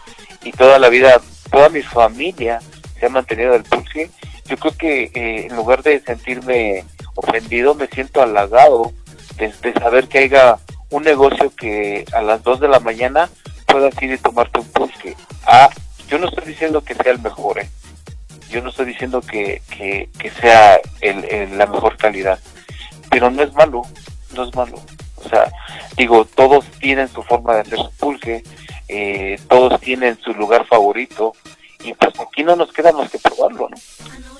[0.42, 2.60] y toda la vida, toda mi familia
[2.98, 4.10] se ha mantenido del pulque.
[4.46, 8.92] Yo creo que eh, en lugar de sentirme ofendido, me siento halagado
[9.36, 10.58] de, saber que haya
[10.90, 13.28] un negocio que a las 2 de la mañana
[13.66, 15.16] puedas ir y tomarte un pulque.
[15.46, 15.68] Ah,
[16.08, 17.68] yo no estoy diciendo que sea el mejor, ¿eh?
[18.48, 20.08] Yo no estoy diciendo que, que,
[20.40, 22.38] sea el- la mejor calidad,
[23.10, 23.82] pero no es malo,
[24.34, 24.80] no es malo.
[25.16, 25.50] O sea,
[25.96, 28.44] digo, todos tienen su forma de hacer su pulque,
[28.88, 31.32] eh, todos tienen su lugar favorito,
[31.84, 33.76] y pues aquí no nos queda más que probarlo, ¿no?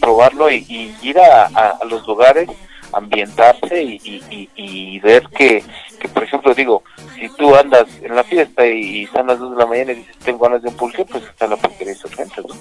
[0.01, 2.49] Probarlo y, y ir a, a- a los lugares,
[2.93, 5.63] ambientarse y, y- y- y ver que,
[6.01, 6.83] que, por ejemplo, digo,
[7.15, 9.97] si tú andas en la fiesta y, y son las 2 de la mañana y
[9.97, 12.49] dices, tengo ganas de un pulque, pues está la pulquería insurgente, ¿no?
[12.49, 12.61] Date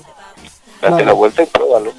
[0.81, 1.05] Claro.
[1.05, 1.93] la vuelta y pruébalo.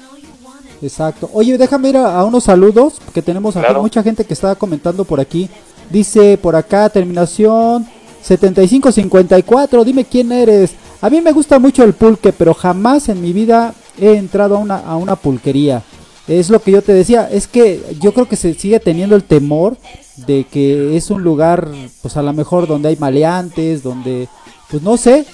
[0.81, 1.29] Exacto.
[1.33, 3.81] Oye, déjame ir a, a unos saludos, que tenemos aquí Claro.
[3.81, 5.49] mucha gente que está comentando por aquí.
[5.89, 7.87] Dice por acá, terminación
[8.27, 10.71] 7554, dime quién eres.
[11.01, 14.59] A mí me gusta mucho el pulque, pero jamás en mi vida he entrado a
[14.59, 15.83] una, a una pulquería.
[16.27, 19.23] Es lo que yo te decía, es que yo creo que se sigue teniendo el
[19.23, 19.77] temor
[20.17, 21.69] de que es un lugar,
[22.01, 24.27] pues a lo mejor donde hay maleantes, donde,
[24.69, 25.25] pues no sé,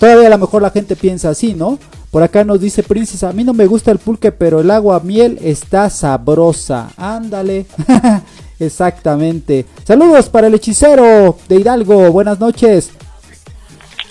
[0.00, 1.78] todavía a lo mejor la gente piensa así, ¿no?
[2.10, 4.98] Por acá nos dice Princesa, a mí no me gusta el pulque, pero el agua
[4.98, 6.90] miel está sabrosa.
[6.96, 7.66] Ándale.
[8.60, 9.64] Exactamente.
[9.84, 12.12] Saludos para el hechicero de Hidalgo.
[12.12, 12.90] Buenas noches.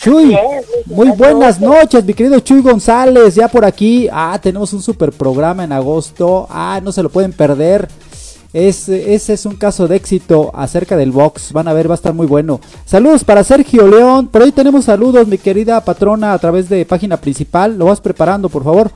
[0.02, 0.36] Chuy,
[0.86, 4.08] muy buenas noches, mi querido Chuy González, ya por aquí.
[4.10, 6.48] Ah, tenemos un super programa en agosto.
[6.50, 7.88] Ah, no se lo pueden perder.
[8.54, 11.52] Es, ese es un caso de éxito acerca del box.
[11.52, 12.62] Van a ver, va a estar muy bueno.
[12.86, 14.30] Saludos para Sergio León.
[14.30, 17.78] Por ahí tenemos saludos, mi querida patrona, a través de página principal.
[17.78, 18.92] Lo vas preparando, por favor.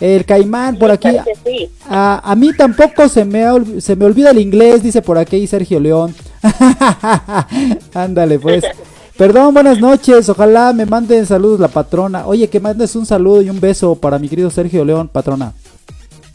[0.00, 1.10] El Caimán por aquí.
[1.44, 1.70] Sí.
[1.88, 3.44] A, a mí tampoco se me,
[3.80, 6.14] se me olvida el inglés, dice por aquí Sergio León.
[7.94, 8.64] Ándale, pues.
[9.16, 10.28] Perdón, buenas noches.
[10.28, 12.26] Ojalá me manden saludos la patrona.
[12.26, 15.52] Oye, que mandes un saludo y un beso para mi querido Sergio León, patrona.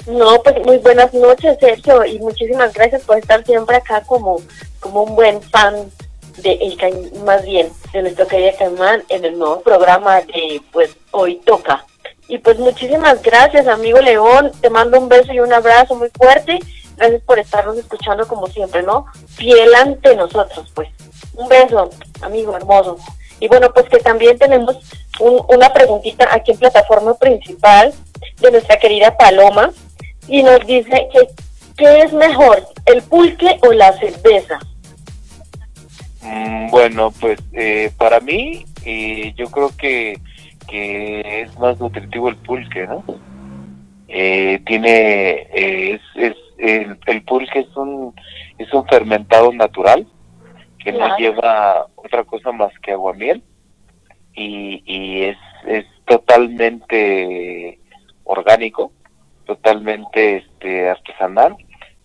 [0.08, 4.39] No, pues muy buenas noches, Sergio, y muchísimas gracias por estar siempre acá como,
[4.80, 5.76] como un buen fan
[6.41, 10.91] de el Caim- más bien de nuestro querido Caimán en el nuevo programa de pues
[11.12, 11.84] hoy toca.
[12.30, 16.60] Y pues muchísimas gracias, amigo León, te mando un beso y un abrazo muy fuerte.
[16.98, 19.06] Gracias por estarnos escuchando como siempre, ¿no?
[19.36, 20.90] Fiel ante nosotros, pues.
[21.36, 21.90] Un beso,
[22.22, 22.98] amigo hermoso.
[23.40, 24.78] Y bueno, pues que también tenemos
[25.20, 27.94] un- una preguntita aquí en plataforma principal
[28.42, 29.72] de nuestra querida Paloma
[30.28, 31.28] y nos dice que
[31.78, 34.60] ¿qué es mejor, el pulque o la cerveza?
[36.22, 40.20] Mm, Bueno, pues eh, para mí, eh, yo creo que,
[40.68, 43.04] que es más nutritivo el pulque, ¿no?
[44.08, 48.14] Eh, tiene, eh, es, es, el, el pulque es un,
[48.58, 50.08] es un fermentado natural
[50.80, 53.44] que no lleva otra cosa más que aguamiel
[54.34, 57.80] y, y es, es totalmente
[58.24, 58.92] orgánico,
[59.46, 61.56] totalmente este, artesanal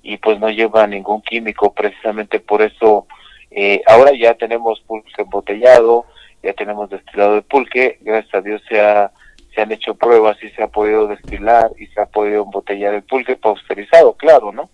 [0.02, 3.06] y pues no lleva ningún químico, precisamente por eso
[3.50, 6.06] eh, ahora ya tenemos pulque embotellado,
[6.42, 9.10] ya tenemos destilado de pulque, gracias a Dios se, ha-
[9.54, 13.02] se han hecho pruebas y se ha podido destilar y se ha podido embotellar el
[13.02, 14.70] pulque pasteurizado, claro, ¿no?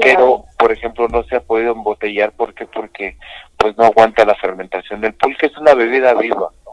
[0.00, 3.16] Pero, por ejemplo, no se ha podido embotellar porque porque
[3.56, 6.72] pues no aguanta la fermentación del pulque, es una bebida viva, ¿no?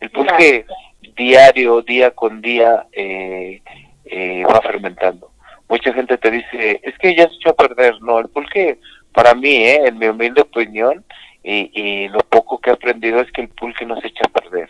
[0.00, 0.66] El pulque
[1.16, 3.62] diario, día con día, eh,
[4.06, 5.30] eh, va fermentando.
[5.68, 8.00] mucha gente te dice, es que ya se echó a perder.
[8.00, 8.78] No, el pulque,
[9.12, 9.82] para mí, ¿eh?
[9.86, 11.04] en mi humilde opinión,
[11.50, 14.40] y, y lo poco que he aprendido es que el pulque no se echa a
[14.40, 14.68] perder.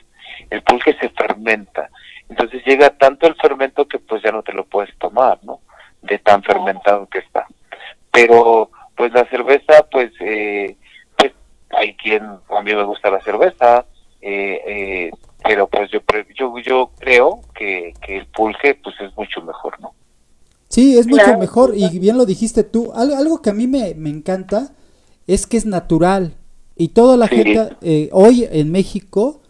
[0.50, 1.90] El pulque se fermenta.
[2.28, 5.60] Entonces llega tanto el fermento que pues ya no te lo puedes tomar, ¿no?
[6.02, 7.46] De tan fermentado que está.
[8.12, 10.76] Pero pues la cerveza, pues, eh,
[11.16, 11.32] pues
[11.70, 13.84] hay quien, a mí me gusta la cerveza,
[14.20, 15.10] eh, eh,
[15.42, 19.80] pero pues yo, pre- yo, yo creo que, que el pulque pues es mucho mejor,
[19.80, 19.94] ¿no?
[20.68, 21.38] Sí, es mucho Claro.
[21.38, 22.92] mejor y bien lo dijiste tú.
[22.94, 24.70] Algo, algo que a mí me, me encanta
[25.26, 26.34] es que es natural
[26.78, 27.36] y toda la Sí.
[27.36, 29.40] gente eh, hoy en México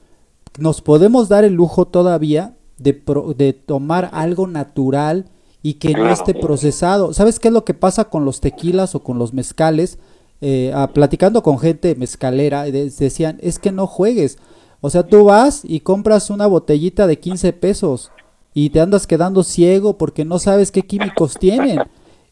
[0.58, 5.26] nos podemos dar el lujo todavía de, pro- de tomar algo natural
[5.62, 7.12] y que no esté procesado.
[7.12, 9.98] ¿Sabes qué es lo que pasa con los tequilas o con los mezcales?
[10.40, 14.38] Eh, ah, platicando con gente mezcalera, de- decían, es que no juegues.
[14.80, 18.10] O sea, tú vas y compras una botellita de 15 pesos
[18.54, 21.80] y te andas quedando ciego porque no sabes qué químicos tienen.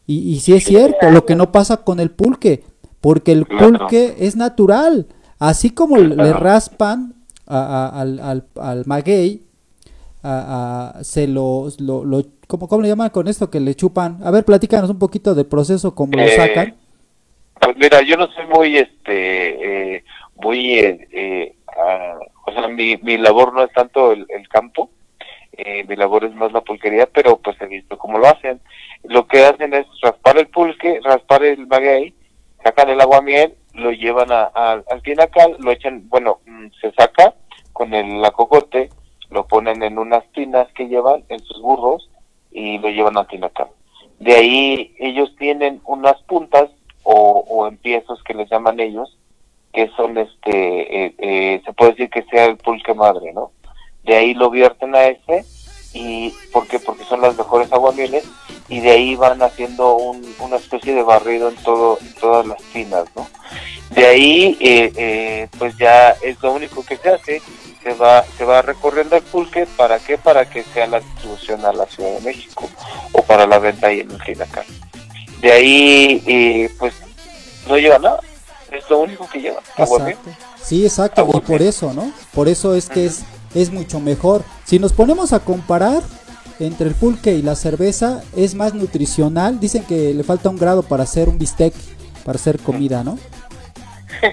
[0.05, 2.63] Y, y sí es cierto, lo que no pasa con el pulque,
[3.01, 5.07] porque el pulque es natural.
[5.39, 7.13] Así como le raspan
[7.45, 7.57] a-
[7.91, 9.43] a- al, al, al maguey,
[10.23, 14.19] a- se lo, lo, lo- ¿cómo, cómo le llaman con esto que le chupan?
[14.23, 16.75] A ver, platícanos un poquito del proceso, cómo lo Eh, sacan.
[17.59, 20.03] Pues mira, yo no soy muy, este, eh,
[20.41, 21.55] muy, eh, eh,
[22.45, 24.89] o sea, mi, mi labor no es tanto el, el campo,
[25.53, 28.59] eh, mi labor es más la pulquería, pero pues he visto cómo lo hacen.
[29.03, 32.13] Lo que hacen es raspar el pulque, raspar el maguey,
[32.63, 37.35] sacan el aguamiel, lo llevan a- al tinacal, lo echan, bueno, mm, se saca
[37.73, 38.89] con el la cocote,
[39.29, 42.09] lo ponen en unas tinas que llevan en sus burros
[42.51, 43.67] y lo llevan al tinacal.
[44.19, 46.69] De ahí ellos tienen unas puntas
[47.03, 49.17] o, o empiezos que les llaman ellos,
[49.73, 53.51] que son este, eh, eh, se puede decir que sea el pulque madre, ¿no?
[54.03, 55.45] De ahí lo vierten a ese
[55.97, 56.79] y ¿por qué?
[56.79, 58.23] Porque son las mejores aguamieles
[58.69, 62.61] y de ahí van haciendo un- una especie de barrido en todo, en todas las
[62.73, 63.27] tinas, ¿no?
[63.91, 67.41] De ahí, eh, eh, pues ya es lo único que se hace,
[67.83, 70.17] se va, se va recorriendo el pulque, ¿para qué?
[70.17, 72.69] Para que sea la distribución a la Ciudad de México
[73.13, 74.65] o para la venta ahí en el Tinacal.
[75.41, 76.93] De ahí, eh, pues,
[77.67, 78.19] no lleva nada,
[78.71, 79.61] es lo único que lleva.
[79.77, 80.29] Exacto.
[80.61, 82.11] Sí, exacto, y por eso, ¿no?
[82.33, 83.23] Por eso es que es,
[83.55, 84.43] es mucho mejor.
[84.67, 86.03] Si nos ponemos a comparar
[86.59, 89.61] entre el pulque y la cerveza, es más nutricional.
[89.61, 91.73] Dicen que le falta un grado para hacer un bistec,
[92.25, 93.17] para hacer comida, ¿no?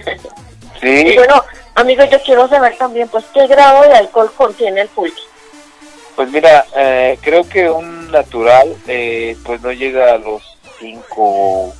[0.81, 1.41] Y Sí, bueno,
[1.73, 5.21] amigos, yo quiero saber también, pues, qué grado de alcohol contiene el pulque.
[6.17, 10.43] pues mira, eh, creo que un natural, eh, pues no llega a los
[10.79, 11.73] 5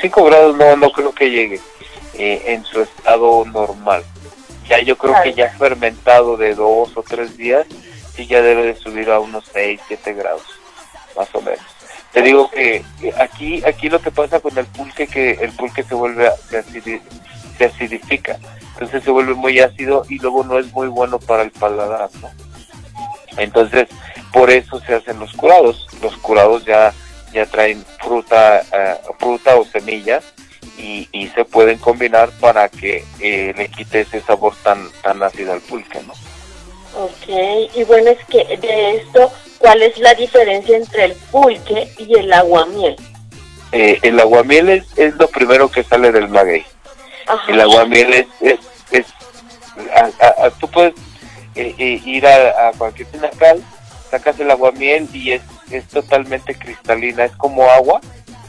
[0.00, 1.60] 5 grados, no, no creo que llegue
[2.14, 4.04] eh, en su estado normal.
[4.68, 5.24] Ya yo creo Claro.
[5.24, 7.66] que ya fermentado de dos o tres días,
[8.14, 10.42] sí ya debe de subir a unos 6, 7 grados,
[11.16, 11.60] más o menos.
[12.12, 12.84] Te digo que
[13.18, 16.62] aquí aquí lo que pasa con el pulque que el pulque se vuelve a- se,
[16.62, 17.00] acidi-
[17.56, 18.38] se acidifica,
[18.74, 22.30] entonces se vuelve muy ácido y luego no es muy bueno para el paladar, ¿no?
[23.38, 23.88] Entonces,
[24.32, 25.86] por eso se hacen los curados.
[26.02, 26.92] Los curados ya
[27.32, 30.22] ya traen fruta eh, fruta o semillas
[30.78, 35.52] y, y se pueden combinar para que eh, le quite ese sabor tan tan ácido
[35.52, 36.12] al pulque, ¿no?
[36.94, 37.28] Ok,
[37.74, 42.32] y bueno, es que de esto, ¿cuál es la diferencia entre el pulque y el
[42.32, 42.96] aguamiel?
[43.72, 46.64] Eh, el aguamiel es, es lo primero que sale del maguey.
[47.26, 47.50] Ajá.
[47.50, 48.58] El aguamiel es, es,
[48.90, 49.06] es
[49.94, 50.92] a- a- a- tú puedes
[51.54, 53.62] eh, eh, ir a, a cualquier tinacal,
[54.10, 58.02] sacas el aguamiel y es, es totalmente cristalina, es como agua,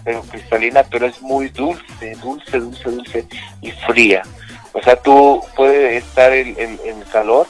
[0.04, 3.28] pero cristalina, pero es muy dulce, dulce, dulce, dulce
[3.62, 4.24] y fría.
[4.74, 7.46] O sea, tú puedes estar en, en- calor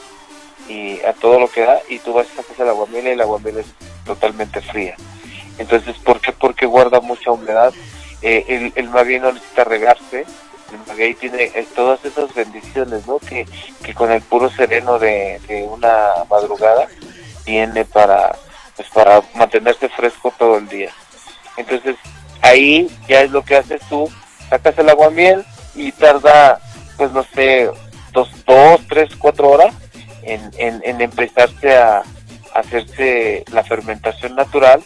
[0.68, 3.20] y a todo lo que da y tú vas a sacar el aguamiel y el
[3.22, 3.66] aguamiel es
[4.04, 4.94] totalmente fría.
[5.56, 6.32] Entonces, ¿por qué?
[6.32, 7.72] Porque guarda mucha humedad.
[8.20, 10.26] Eh, el, el maguey no necesita regarse.
[10.72, 13.18] El maguey tiene eh, todas esas bendiciones, ¿no?
[13.18, 13.46] Que,
[13.82, 16.88] que con el puro sereno de, de una madrugada
[17.44, 18.36] tiene para,
[18.76, 20.90] pues, para mantenerse fresco todo el día.
[21.56, 21.96] Entonces,
[22.44, 24.10] ahí ya es lo que haces tú.
[24.48, 26.60] Sacas el aguamiel y tarda,
[26.96, 27.70] pues no sé,
[28.12, 29.74] dos, dos tres, cuatro horas
[30.22, 32.02] en, en, en empezarse a
[32.54, 34.82] a hacerse la fermentación natural,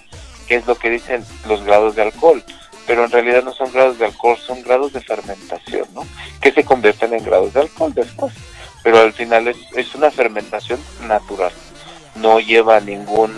[0.49, 2.43] que es lo que dicen los grados de alcohol.
[2.87, 6.07] Pero en realidad no son grados de alcohol, son grados de fermentación, ¿no?
[6.41, 8.33] Que se convierten en grados de alcohol después.
[8.83, 11.53] Pero al final es, es una fermentación natural.
[12.17, 13.31] No lleva ningún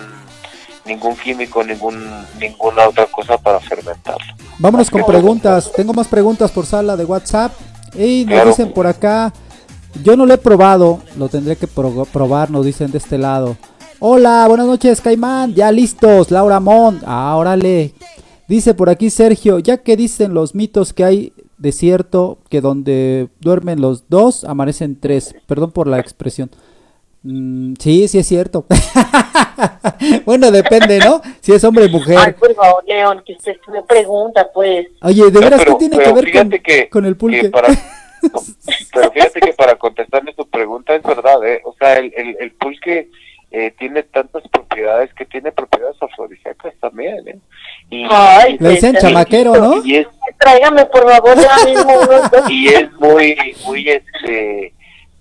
[0.86, 1.98] ningún químico, ningún
[2.40, 4.34] ninguna otra cosa para fermentarlo.
[4.58, 5.70] Vámonos con preguntas.
[5.74, 7.52] Tengo más preguntas por sala de WhatsApp.
[7.94, 8.48] Y nos Claro.
[8.50, 9.32] dicen por acá,
[10.04, 13.56] yo no lo he probado, lo tendré que pro- probar, nos dicen de este lado.
[13.98, 15.54] Hola, buenas noches, Caimán.
[15.54, 17.02] Ya listos, Laura Mont.
[17.06, 17.92] Ah, órale.
[18.48, 23.80] Dice por aquí Sergio, ya que dicen los mitos que hay desierto, que donde duermen
[23.80, 25.34] los dos, amanecen tres.
[25.46, 26.50] Perdón por la expresión.
[27.22, 28.64] Mm, sí, sí es cierto.
[30.24, 31.20] bueno, depende, ¿no?
[31.40, 32.34] Si es hombre o Ay, mujer.
[32.36, 34.86] por favor, León, que usted me pregunta, pues.
[35.02, 37.48] Oye, ¿de No, veras pero- qué tiene que ver con, que- con el que pulque?
[37.50, 37.68] para-
[38.92, 41.62] pero fíjate que para contestarle tu pregunta es verdad, ¿eh?
[41.64, 43.08] O sea, el, el, el pulque
[43.50, 47.38] eh, tiene tantas propiedades que tiene propiedades afrodisíacas también, ¿eh?
[47.90, 49.84] Y, Ay, Le dicen pues, chamaquero, ¿no?
[49.84, 50.06] y es
[50.38, 52.30] Tráigame, por favor, ya mismo dos.
[52.50, 53.36] y es muy
[53.66, 54.72] muy este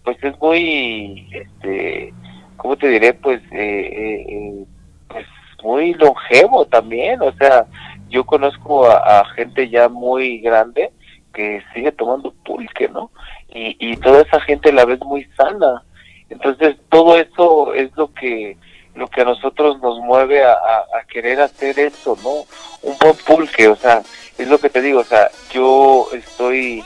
[0.03, 2.13] pues es muy este
[2.59, 4.65] cómo te diré pues eh, eh, eh,
[5.07, 5.25] pues
[5.63, 7.65] muy longevo también o sea
[8.09, 10.91] yo conozco a, gente ya muy grande
[11.33, 13.11] que sigue tomando pulque no
[13.49, 15.83] y, y toda esa gente la ves muy sana.
[16.29, 18.55] Entonces todo eso es lo que
[18.95, 22.45] lo que a nosotros nos mueve a, a- a querer hacer eso no
[22.89, 24.01] un buen pulque o sea
[24.37, 26.83] es lo que te digo o sea yo estoy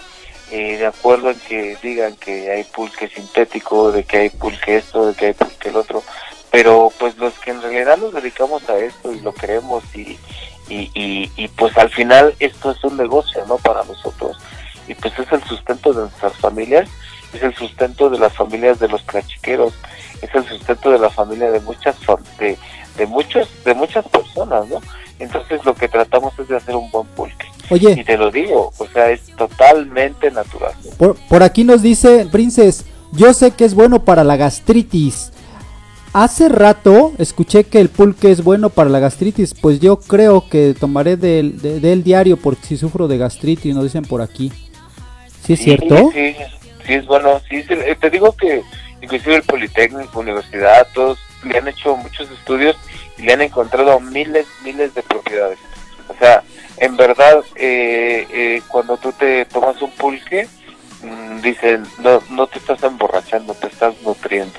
[0.54, 5.08] eh, de acuerdo en que digan que hay pulque sintético, de que hay pulque esto,
[5.08, 6.04] de que hay pulque el otro,
[6.52, 10.18] pero pues los que en realidad nos dedicamos a esto y lo queremos y,
[10.70, 13.58] y, y, y, pues al final esto es un negocio, ¿no?
[13.58, 14.38] Para nosotros
[14.88, 16.90] y pues es el sustento de nuestras familias,
[17.34, 19.74] es el sustento de las familias de los plachiqueros,
[20.22, 21.96] es el sustento de la familia de muchas
[22.40, 22.58] de,
[22.98, 24.82] de muchos de muchas personas, ¿no?
[25.20, 27.53] Entonces lo que tratamos es de hacer un buen pulque.
[27.70, 30.74] Y Oye, te lo digo, o sea, es totalmente natural.
[30.98, 35.32] por, por aquí nos dice Princes, yo sé que es bueno para la gastritis.
[36.14, 40.76] Hace rato escuché que el pulque es bueno para la gastritis, pues yo creo que
[40.80, 44.52] tomaré del, de- del diario porque si sufro de gastritis, nos dicen por aquí.
[45.44, 46.12] ¿Sí es cierto?
[46.14, 46.36] Sí,
[46.86, 47.42] sí, es bueno.
[47.50, 48.62] Sí, sí, eh, te digo que
[49.02, 52.76] inclusive el Politécnico, Universidad, todos le han hecho muchos estudios
[53.18, 55.58] y le han encontrado miles, miles de propiedades.
[56.08, 56.44] O sea,
[56.84, 60.50] en verdad, eh, eh, cuando tú te tomas un pulque,
[61.02, 64.54] mm, dicen, no, no te estás emborrachando, te estás nutriendo.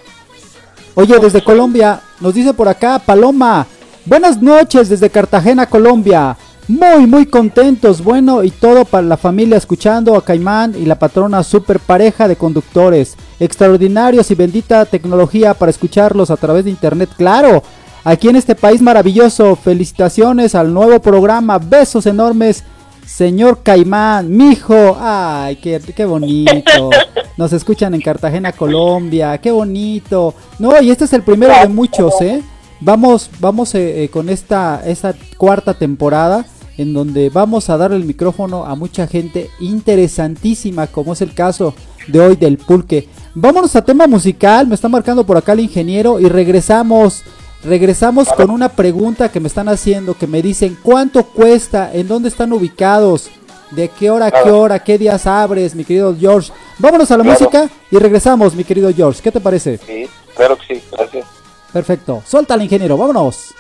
[0.95, 3.67] Oye, desde Colombia, nos dice por acá Paloma.
[4.07, 6.35] Buenas noches desde Cartagena, Colombia.
[6.67, 8.03] Muy, muy contentos.
[8.03, 12.37] Bueno, y todo para la familia escuchando a Caimán y la patrona super pareja de
[12.37, 13.17] conductores.
[13.39, 17.11] Extraordinarios y bendita tecnología para escucharlos a través de internet.
[17.19, 17.63] Claro,
[18.05, 19.57] aquí en este país maravilloso.
[19.57, 21.59] Felicitaciones al nuevo programa.
[21.59, 22.65] Besos enormes.
[23.07, 26.91] Señor Caimán, mijo, ay, qué, qué bonito.
[27.37, 30.35] Nos escuchan en Cartagena, Colombia, qué bonito.
[30.59, 32.43] No, y este es el primero de muchos, ¿eh?
[32.81, 36.47] Vamos, vamos eh, eh, con esta, esta cuarta temporada
[36.77, 41.75] en donde vamos a dar el micrófono a mucha gente interesantísima, como es el caso
[42.09, 43.09] de hoy del pulque.
[43.35, 47.23] Vámonos a tema musical, me está marcando por acá el ingeniero y regresamos.
[47.65, 52.29] Regresamos con una pregunta que me están haciendo, que me dicen cuánto cuesta, en dónde
[52.29, 53.31] están ubicados,
[53.71, 56.53] de qué hora a qué hora, qué días abres, mi querido George.
[56.79, 57.39] Vámonos a la Claro.
[57.41, 59.23] música y regresamos, mi querido George.
[59.23, 59.79] ¿Qué te parece?
[59.79, 60.07] Sí,
[60.37, 61.27] claro que sí, gracias.
[61.73, 62.23] Perfecto.
[62.27, 63.55] Suelta al ingeniero, vámonos.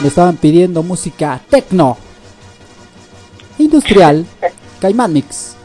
[0.00, 1.96] Me estaban pidiendo música tecno.
[3.58, 4.24] Industrial.
[4.80, 5.56] Caimán Mix.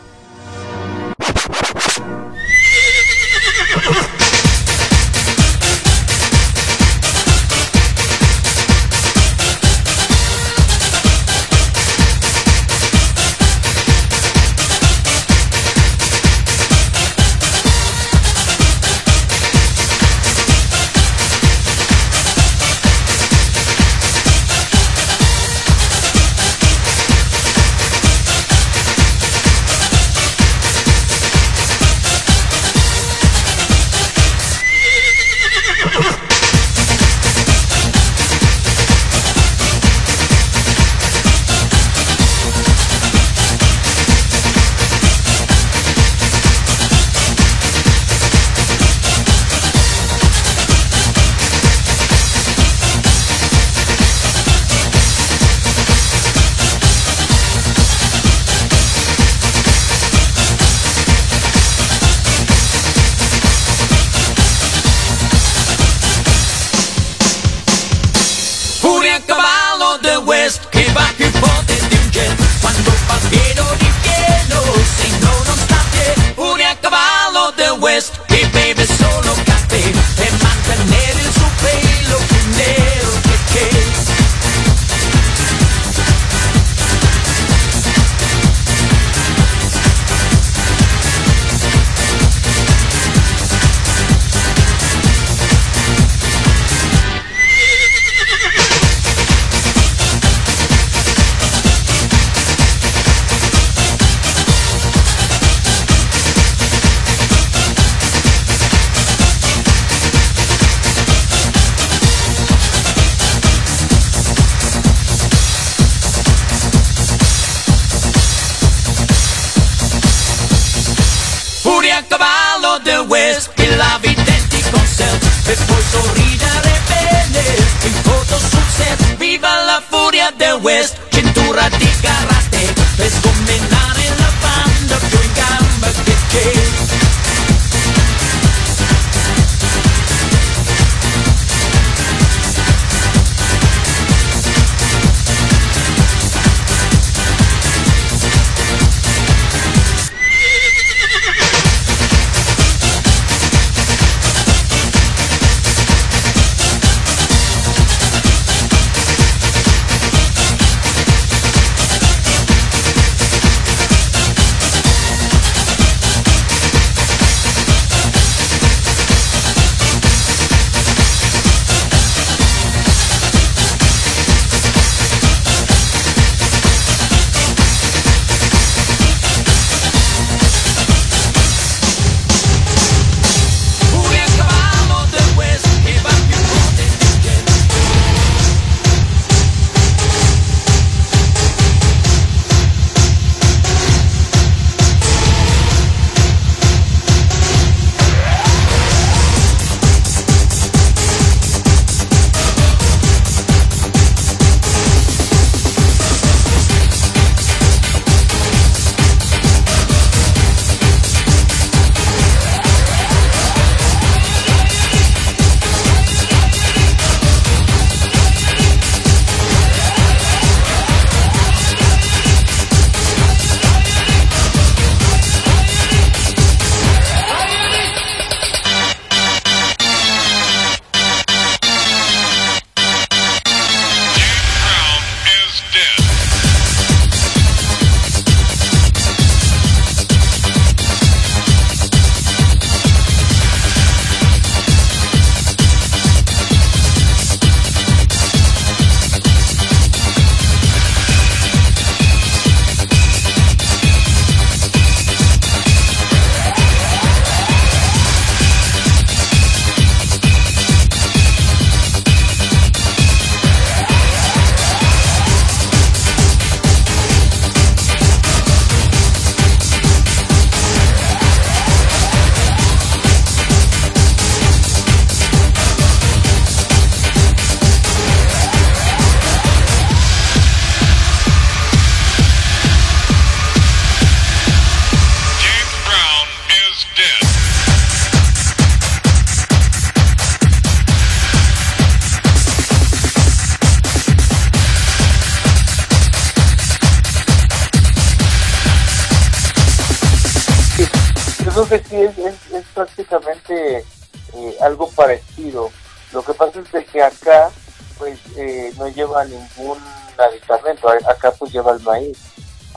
[308.98, 309.78] Lleva ningún
[310.18, 312.18] aditamento, A- acá pues lleva el maíz.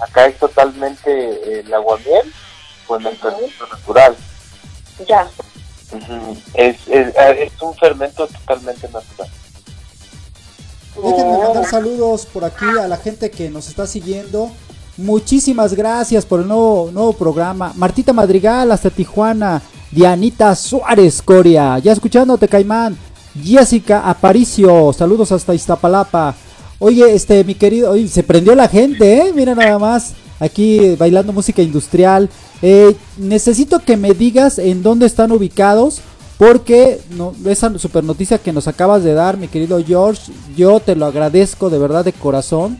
[0.00, 2.32] Acá es totalmente eh, el aguamiel
[2.86, 4.14] con el fermento natural.
[5.08, 5.28] Ya.
[6.54, 9.28] Es, es, eh, es un fermento totalmente natural.
[11.02, 14.50] Déjenme mandar saludos por aquí a la gente que nos está siguiendo.
[14.96, 17.72] Muchísimas gracias por el nuevo, nuevo programa.
[17.76, 19.62] Martita Madrigal hasta Tijuana.
[19.90, 21.78] Dianita Suárez Coria.
[21.78, 22.96] Ya escuchándote, Caimán.
[23.34, 24.92] Jessica Aparicio.
[24.92, 26.34] Saludos hasta Iztapalapa.
[26.78, 27.94] Oye, este, mi querido.
[28.08, 29.32] Se prendió la gente, ¿eh?
[29.34, 30.14] Mira nada más.
[30.38, 32.28] Aquí bailando música industrial.
[32.62, 36.00] Eh, necesito que me digas en dónde están ubicados.
[36.38, 40.96] Porque no, esa super noticia que nos acabas de dar, mi querido George, yo te
[40.96, 42.78] lo agradezco de verdad de corazón.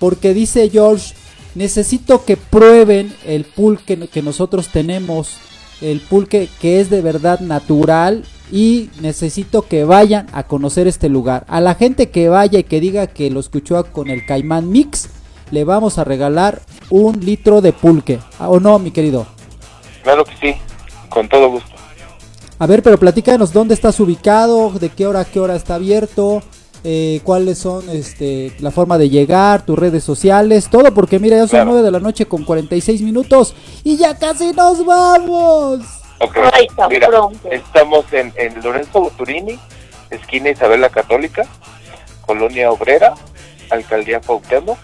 [0.00, 1.14] Porque dice George,
[1.54, 5.36] necesito que prueben el pulque que nosotros tenemos.
[5.80, 8.24] El pulque que es de verdad natural.
[8.52, 11.44] Y necesito que vayan a conocer este lugar.
[11.48, 15.08] A la gente que vaya y que diga que lo escuchó con el Caimán Mix,
[15.50, 18.18] le vamos a regalar un litro de pulque.
[18.38, 19.26] ¿Ah, ¿O no, mi querido?
[20.02, 20.54] Claro que sí,
[21.08, 21.70] con todo gusto.
[22.58, 26.42] A ver, pero platícanos dónde estás ubicado, de qué hora a qué hora está abierto,
[26.84, 31.42] eh, cuáles son este, la forma de llegar, tus redes sociales, todo, porque mira, ya
[31.42, 31.70] son Claro.
[31.72, 35.80] 9 de la noche con 46 minutos y ya casi nos vamos.
[36.20, 37.08] Ok, Ay, tan Mira,
[37.50, 39.58] estamos en, en Lorenzo Boturini,
[40.10, 41.46] esquina Isabel la Católica,
[42.26, 43.14] Colonia Obrera,
[43.70, 44.78] Alcaldía Cuauhtémoc.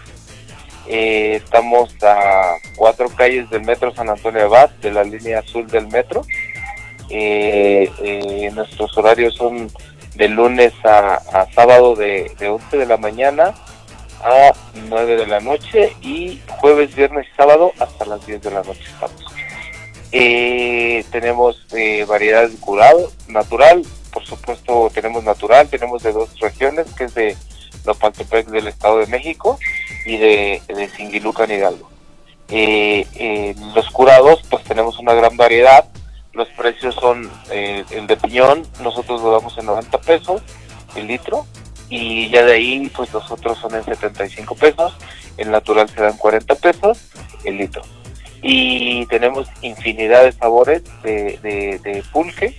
[0.87, 5.87] Eh, estamos a cuatro calles del Metro San Antonio Abad, de la línea azul del
[5.87, 6.23] metro.
[7.09, 9.69] Eh, eh, nuestros horarios son
[10.15, 13.53] de lunes a, a sábado de, de 11 de la mañana
[14.23, 14.53] a
[14.89, 18.83] 9 de la noche y jueves, viernes y sábado hasta las 10 de la noche
[18.83, 19.36] estamos.
[20.11, 23.83] Eh, tenemos eh, variedades de curado natural,
[24.13, 27.37] por supuesto tenemos natural, tenemos de dos regiones, que es de
[27.85, 29.59] Nopaltepec del Estado de México
[30.05, 31.89] y de, de Singilucan Hidalgo.
[32.49, 35.85] Eh, eh, los curados, pues tenemos una gran variedad.
[36.33, 40.41] Los precios son eh, el de piñón, nosotros lo damos en 90 pesos
[40.95, 41.45] el litro
[41.89, 44.95] y ya de ahí, pues los otros son en 75 pesos.
[45.37, 46.99] El natural se dan 40 pesos
[47.43, 47.81] el litro.
[48.41, 52.55] Y tenemos infinidad de sabores de, de, de pulque,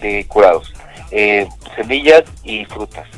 [0.00, 0.72] de curados,
[1.10, 3.08] eh, semillas y frutas.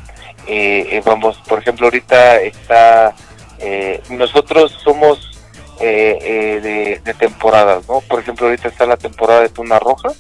[0.47, 3.15] Eh, eh, vamos, por ejemplo, ahorita está,
[3.59, 5.33] eh, nosotros somos
[5.81, 8.01] eh, de, de temporadas, ¿no?
[8.03, 10.11] Por ejemplo, ahorita está la temporada de tuna roja.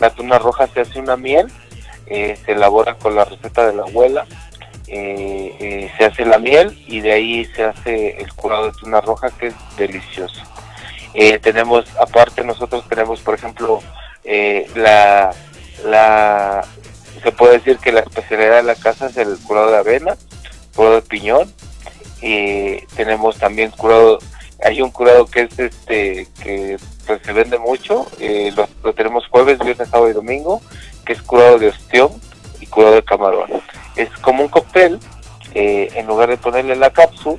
[0.00, 1.48] La tuna roja se hace una miel,
[2.06, 4.26] se elabora con la receta de la abuela,
[4.86, 9.28] eh, se hace la miel y de ahí se hace el curado de tuna roja
[9.30, 10.40] que es delicioso.
[11.20, 13.80] Eh, tenemos, aparte nosotros tenemos, por ejemplo,
[14.22, 15.34] eh, la,
[15.84, 16.64] la,
[17.20, 20.16] se puede decir que la especialidad de la casa es el curado de avena,
[20.76, 21.52] curado de piñón,
[22.22, 24.20] y tenemos también curado,
[24.64, 29.26] hay un curado que es este, que pues se vende mucho, eh, lo, lo tenemos
[29.26, 30.62] jueves, viernes, sábado y domingo,
[31.04, 32.12] que es curado de ostión
[32.60, 33.50] y curado de camarón.
[33.96, 35.00] Es como un cóctel,
[35.52, 37.38] eh, en lugar de ponerle la cápsula,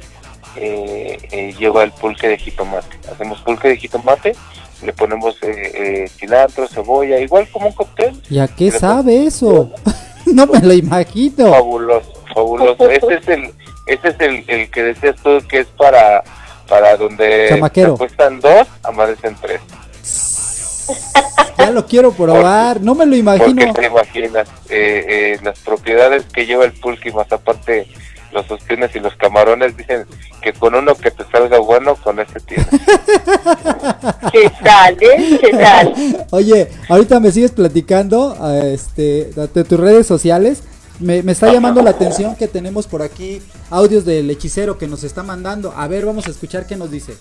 [0.55, 2.97] eh, eh, lleva el pulque de jitomate.
[3.11, 4.35] Hacemos pulque de jitomate,
[4.83, 5.71] le ponemos eh,
[6.05, 8.21] eh, cilantro, cebolla, igual como un cóctel.
[8.29, 9.71] ¿Y a qué sabe eso?
[10.25, 11.51] no me lo imagino.
[11.51, 12.89] Fabuloso, fabuloso.
[12.89, 13.53] Ese es el,
[13.87, 16.23] ese es el, el que decías tú que es para,
[16.67, 17.93] para donde Chamaquero.
[17.93, 19.61] se cuestan dos, amanecen tres.
[21.57, 22.79] Ya lo quiero probar.
[22.79, 23.73] No me lo Porque imagino.
[23.73, 27.85] te imaginas eh, eh, las propiedades que lleva el pulque y más aparte
[28.31, 30.05] los ostiones y los camarones dicen
[30.41, 32.67] que con uno que te salga bueno, con ese tienes.
[34.31, 35.39] ¿Qué tal, eh?
[35.41, 36.27] ¿Qué tal?
[36.31, 40.63] Oye, ahorita me sigues platicando eh, este, de tus redes sociales.
[40.99, 45.03] Me, me está llamando la atención que tenemos por aquí audios del hechicero que nos
[45.03, 45.73] está mandando.
[45.75, 47.15] A ver, vamos a escuchar qué nos dice.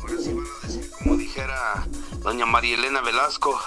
[0.00, 1.86] Ahora sí van a decir, como dijera
[2.22, 3.58] doña María Elena Velasco,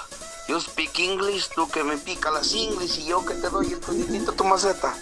[0.48, 4.26] you speak English, tú que me pica las English y yo que te doy el
[4.36, 4.96] tu maceta.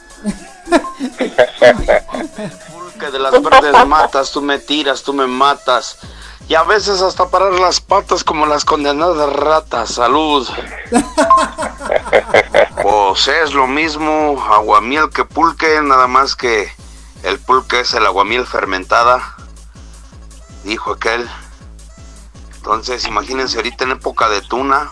[2.71, 5.97] Pulque de las verdes matas, tú me tiras, tú me matas.
[6.47, 9.93] Y a veces hasta parar las patas como las condenadas ratas.
[9.95, 10.47] Salud.
[12.81, 16.71] Pues es lo mismo aguamiel que pulque, nada más que
[17.23, 19.35] el pulque es el aguamiel fermentada
[20.63, 21.29] dijo aquel.
[22.57, 24.91] Entonces, imagínense ahorita en época de tuna,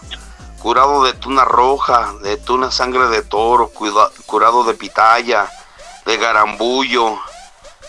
[0.61, 5.49] curado de tuna roja, de tuna sangre de toro, cuida- curado de pitaya,
[6.05, 7.19] de garambullo,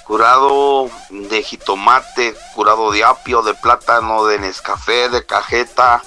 [0.05, 6.03] curado de jitomate, curado de apio, de plátano, de nescafé, de cajeta,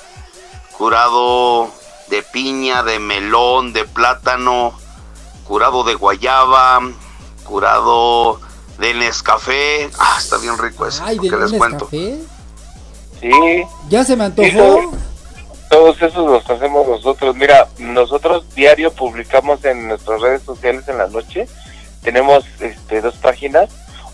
[0.78, 1.70] curado
[2.09, 4.74] de piña, de melón, de plátano,
[5.47, 6.80] curado de guayaba,
[7.43, 8.39] curado
[8.78, 9.89] de nescafé.
[9.99, 11.01] Ah, está bien rico ese.
[11.03, 11.88] Ay, de que les cuento.
[11.89, 12.26] Sí,
[13.89, 14.91] Ya se me antojó.
[15.72, 17.34] Todos esos los hacemos nosotros.
[17.34, 21.47] Mira, nosotros diario publicamos en nuestras redes sociales en la noche.
[22.03, 23.69] Tenemos este, dos páginas.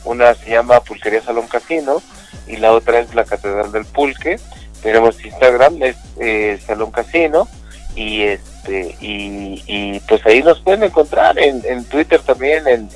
[0.05, 2.03] Una se llama Pulquería Salón Casino
[2.45, 4.39] y la otra es la Catedral del Pulque.
[4.83, 7.47] Tenemos Instagram, es eh, Salón Casino
[7.95, 12.87] y este y, y pues ahí nos pueden encontrar en, Twitter también en,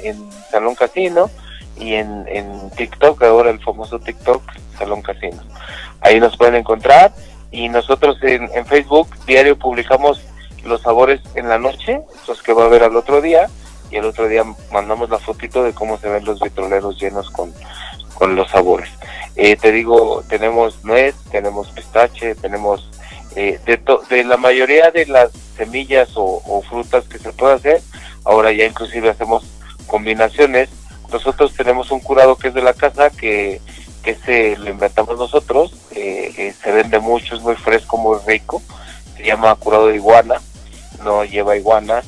[0.52, 1.32] Salón Casino
[1.80, 4.44] y en TikTok ahora el famoso TikTok
[4.78, 5.42] Salón Casino
[6.02, 7.12] ahí nos pueden encontrar
[7.52, 10.22] y nosotros en, en Facebook diario publicamos
[10.64, 13.50] los sabores en la noche los que va a haber al otro día
[13.90, 17.54] y el otro día mandamos la fotito de cómo se ven los vitroleros llenos con,
[18.14, 18.90] con los sabores
[19.36, 22.90] Eh, te digo tenemos nuez tenemos pistache tenemos
[23.36, 27.54] eh, de, to- de la mayoría de las semillas o, o frutas que se puede
[27.56, 27.82] hacer,
[28.26, 29.44] ahora ya inclusive hacemos
[29.88, 30.68] combinaciones.
[31.12, 33.62] Nosotros tenemos un curado que es de la casa que,
[34.04, 38.62] que se lo inventamos nosotros, eh, eh, se vende mucho, es muy fresco, muy rico,
[39.16, 40.42] se llama curado de iguana,
[41.04, 42.04] no lleva iguana,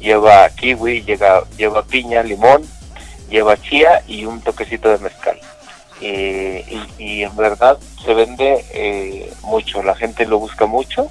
[0.00, 2.62] lleva kiwi, lleva, lleva piña, limón,
[3.30, 5.38] lleva chía y un toquecito de mezcal.
[6.00, 6.64] Eh,
[6.98, 11.10] y, y en verdad se vende eh, mucho, la gente lo busca mucho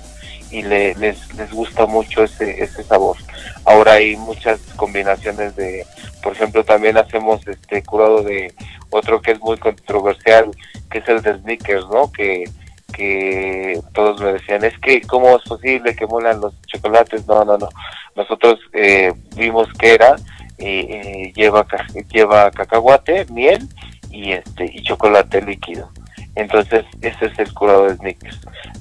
[0.52, 3.18] y le, les, les gusta mucho ese, ese sabor.
[3.66, 5.86] Ahora hay muchas combinaciones de,
[6.22, 8.54] por ejemplo, también hacemos este curado de
[8.90, 10.52] otro que es muy controversial,
[10.90, 12.12] que es el de sneakers, ¿no?
[12.12, 12.46] Que,
[12.94, 17.58] que todos me decían, es que cómo es posible que molan los chocolates, no, no,
[17.58, 17.70] no.
[18.16, 20.16] Nosotros eh, vimos que era,
[20.58, 21.66] eh, eh, lleva,
[22.10, 23.68] lleva cacahuate, miel
[24.12, 25.90] y este y chocolate líquido
[26.36, 28.40] Entonces, ese es el curado de sneakers.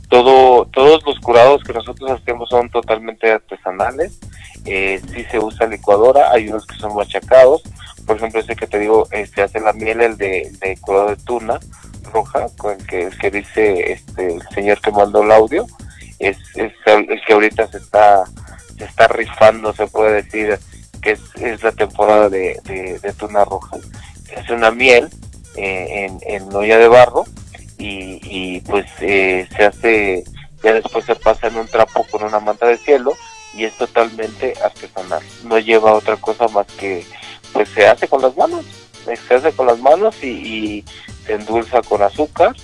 [0.08, 4.18] Todo, todos los curados que nosotros hacemos son totalmente artesanales.
[4.64, 7.62] Eh, sí se usa licuadora, hay unos que son machacados.
[8.06, 11.16] Por ejemplo, ese que te digo, eh, se hace la miel, el de, curado de
[11.16, 11.60] tuna
[12.12, 15.66] roja, con el que, el que dice este, el señor que mandó el audio.
[16.18, 18.24] Es, es el, que ahorita se está,
[18.76, 20.58] se está rifando, se puede decir,
[21.00, 23.76] que es, la temporada de, de, tuna roja.
[24.26, 25.08] Se hace una miel
[25.56, 27.24] eh, en olla de barro
[27.78, 30.24] y, y pues eh, se hace,
[30.62, 33.12] ya después se pasa en un trapo con una manta de cielo
[33.54, 35.22] y es totalmente artesanal.
[35.44, 37.04] No lleva otra cosa más que,
[37.52, 38.64] pues se hace con las manos,
[39.04, 40.84] se hace con las manos y, y
[41.26, 42.54] se endulza con azúcar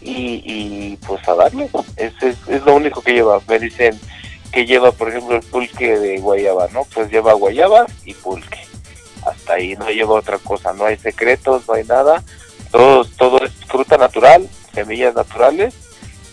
[0.00, 1.68] y, y pues a darle.
[1.96, 3.40] Es, es, es lo único que lleva.
[3.48, 3.98] Me dicen
[4.52, 6.84] que lleva, por ejemplo, el pulque de guayaba, ¿no?
[6.94, 8.60] Pues lleva guayaba y pulque.
[9.26, 12.22] Hasta ahí no lleva otra cosa, no hay secretos, no hay nada.
[12.70, 15.74] Todo, todo es fruta natural, semillas naturales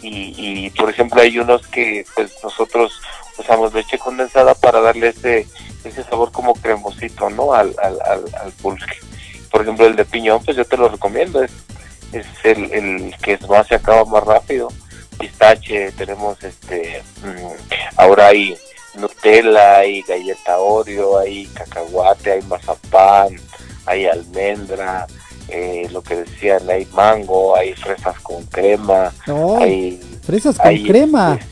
[0.01, 3.01] y, y por ejemplo hay unos que pues nosotros
[3.37, 5.47] usamos leche condensada para darle ese
[5.83, 8.97] ese sabor como cremosito no al, al, al, al pulque.
[9.51, 11.51] Por ejemplo el de piñón pues yo te lo recomiendo es
[12.11, 14.69] es el, el que más se acaba más rápido.
[15.17, 18.57] Pistache tenemos este mm, ahora hay
[18.95, 23.35] Nutella hay galleta Oreo hay cacahuate hay mazapán
[23.85, 25.07] hay almendra
[25.49, 29.61] eh, lo que decían hay mango hay fresas con crema ¡Ay!
[29.61, 31.33] hay Fresas con hay, crema.
[31.39, 31.45] este,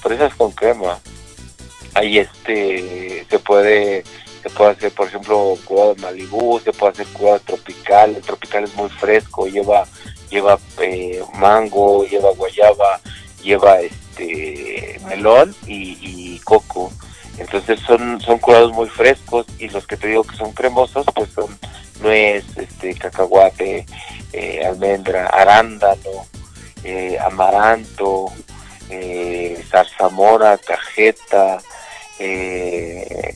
[0.00, 0.98] fresas con crema.
[1.94, 4.04] Ahí este se puede
[4.42, 8.64] se puede hacer por ejemplo curado de Malibú, se puede hacer curado tropical, el tropical
[8.64, 9.86] es muy fresco, lleva
[10.30, 13.00] lleva eh, mango, lleva guayaba,
[13.42, 16.92] lleva este melón y, y coco.
[17.38, 21.30] Entonces son son curados muy frescos y los que te digo que son cremosos pues
[21.30, 21.46] son
[22.00, 23.86] nuez, este cacahuate,
[24.32, 26.26] eh, almendra, arándano,
[26.84, 28.26] eh, amaranto,
[28.90, 31.58] eh, zarzamora, cajeta,
[32.18, 33.34] eh,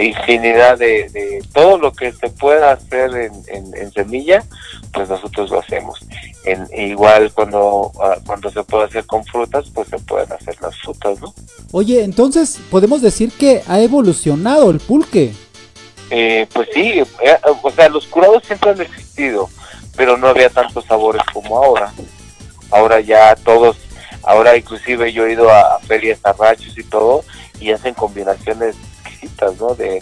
[0.00, 4.42] infinidad de, de todo lo que se pueda hacer en, en- en semilla,
[4.92, 5.98] pues nosotros lo hacemos.
[6.44, 10.76] En, igual cuando ah, cuando se puede hacer con frutas, pues se pueden hacer las
[10.80, 11.34] frutas, ¿no?
[11.72, 15.32] Oye, entonces podemos decir que ha evolucionado el pulque.
[16.10, 19.48] Eh, pues sí, eh, o sea, los curados siempre han existido,
[19.96, 21.92] pero no había tantos sabores como ahora.
[22.70, 23.76] Ahora ya todos,
[24.22, 27.24] ahora inclusive yo he ido a, ferias, a ranchos y todo,
[27.60, 29.74] y hacen combinaciones exquisitas, ¿no?
[29.74, 30.00] De,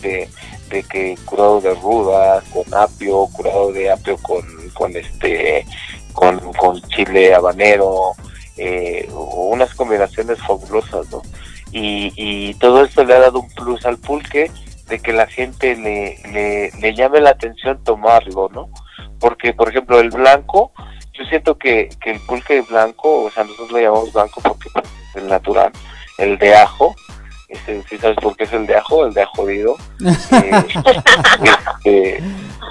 [0.71, 4.43] de, que curado de ruda con apio, curado de apio con,
[4.73, 5.67] con este,
[6.15, 8.13] con, con chile habanero,
[8.57, 11.23] eh, unas combinaciones fabulosas, ¿no?
[11.73, 14.51] Y, y todo esto le ha dado un plus al pulque
[14.89, 18.69] de que la gente le, le, le llame la atención tomarlo, ¿no?
[19.19, 20.73] Porque, por ejemplo, el blanco,
[21.15, 24.85] yo siento que, que el pulque blanco, o sea, nosotros lo llamamos blanco porque pues,
[24.85, 25.73] es el natural,
[26.19, 26.95] el de ajo,
[27.53, 29.07] este, ¿sí sabes por qué es el de ajo?
[29.07, 29.77] El de ajodido.
[31.85, 32.23] Eh,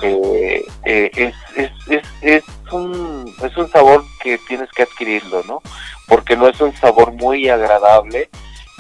[0.02, 5.44] este, eh, eh, es, es, es, es, un, es un sabor que tienes que adquirirlo,
[5.44, 5.62] ¿no?
[6.08, 8.30] Porque no es un sabor muy agradable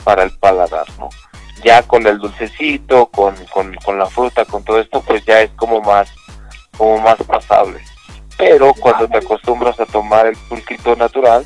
[0.04, 1.10] para el paladar, ¿no?
[1.64, 5.52] Ya con el dulcecito, con, con, con la fruta, con todo esto, pues ya es
[5.52, 6.10] como más,
[6.78, 7.80] como más pasable.
[8.38, 11.45] Pero cuando te acostumbras a tomar el pulquito natural,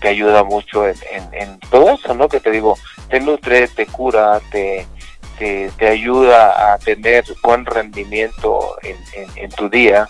[0.00, 2.28] te ayuda mucho en, en, en todo eso, ¿no?
[2.28, 2.76] Que te digo,
[3.08, 4.86] te nutre, te cura, te,
[5.38, 10.08] te, ayuda a tener buen rendimiento en, en, en tu día.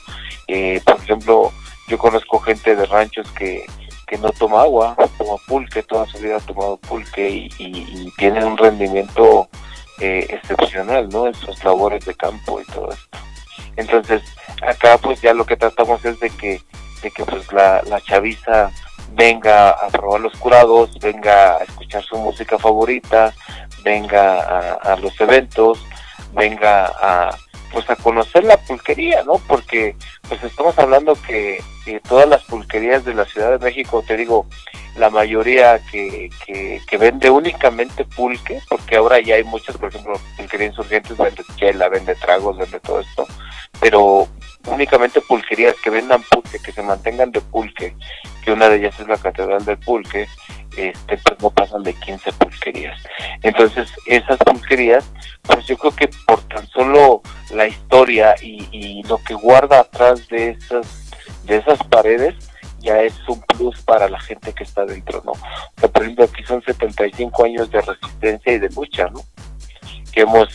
[0.48, 1.52] Eh, por ejemplo,
[1.88, 3.64] yo conozco gente de ranchos que,
[4.06, 8.12] que no toma agua, toma pulque, toda su vida ha tomado pulque y, y, y
[8.16, 9.48] tienen un rendimiento
[10.00, 11.26] eh, excepcional, ¿no?
[11.26, 13.18] En sus labores de campo y todo esto.
[13.76, 14.22] Entonces,
[14.66, 16.60] acá pues ya lo que tratamos es de que,
[17.02, 18.70] de que pues la, la chaviza
[19.12, 23.32] venga a probar los curados, venga a escuchar su música favorita,
[23.82, 25.84] venga a, los eventos,
[26.32, 27.36] venga a
[27.72, 29.34] pues a conocer la pulquería, ¿no?
[29.46, 29.94] Porque
[30.28, 34.46] pues estamos hablando que, que todas las pulquerías de la Ciudad de México, te digo,
[34.96, 40.14] la mayoría que, que, que vende únicamente pulque, porque ahora ya hay muchas, por ejemplo,
[40.36, 43.24] pulquería insurgentes vende chela, vende tragos, vende todo esto,
[43.80, 44.26] pero
[44.66, 47.96] únicamente pulquerías que vendan pulque, que se mantengan de pulque,
[48.44, 50.26] que una de ellas es la Catedral del Pulque,
[50.76, 53.00] este, pues no pasan de 15 pulquerías.
[53.42, 55.10] Entonces, esas pulquerías,
[55.42, 60.28] pues yo creo que por tan solo la historia y, y lo que guarda atrás
[60.28, 61.10] de esas,
[61.44, 62.34] de esas paredes,
[62.80, 65.32] ya es un plus para la gente que está dentro, ¿no?
[65.32, 69.20] O sea, por ejemplo, aquí son 75 años de resistencia y de lucha, ¿no?
[70.12, 70.48] Que hemos,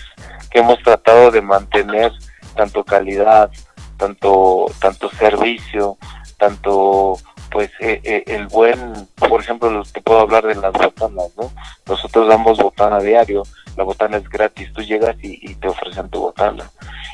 [0.50, 2.12] que hemos tratado de mantener
[2.56, 3.52] tanto calidad,
[3.98, 5.98] tanto, tanto servicio,
[6.38, 7.18] tanto
[7.52, 11.52] pues eh, eh, el buen, por ejemplo, te puedo hablar de las botanas, ¿no?
[11.88, 13.44] Nosotros damos botana diario,
[13.78, 16.70] la botana es gratis, tú llegas y, y te ofrecen tu botana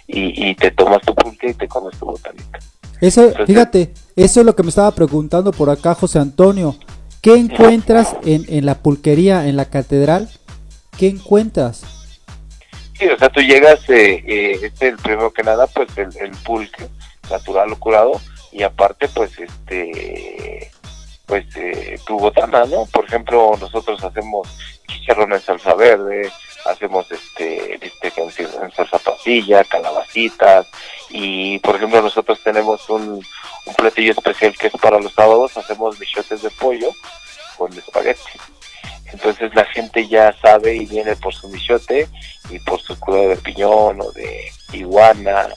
[0.08, 2.58] y, y te tomas tu pulque y te comes tu botanita.
[3.00, 6.76] Eso, Entonces- fíjate, eso es lo que me estaba preguntando por acá José Antonio.
[7.22, 10.28] ¿Qué encuentras en, en la pulquería, en la catedral?
[10.98, 11.84] ¿Qué encuentras?
[13.02, 16.30] Sí, o sea, tú llegas, eh, eh, este, el primero que nada, pues el, el
[16.44, 16.88] pulque
[17.32, 18.22] natural o curado,
[18.52, 20.70] y aparte, pues, este,
[21.26, 22.86] pues, eh, tu botana, ¿no?
[22.86, 24.48] Por ejemplo, nosotros hacemos
[24.88, 26.32] chicharrón en salsa verde,
[26.68, 27.82] hacemos, este, en,
[28.62, 30.68] en salsa pasilla, calabacitas,
[31.10, 33.26] y, por ejemplo, nosotros tenemos un,
[33.66, 36.92] un platillo especial que es para los sábados, hacemos bichotes de pollo
[37.58, 38.30] con espagueti.
[39.14, 42.08] Entonces la gente ya sabe y viene por su michote
[42.50, 45.50] y por su crudo de piñón o de iguana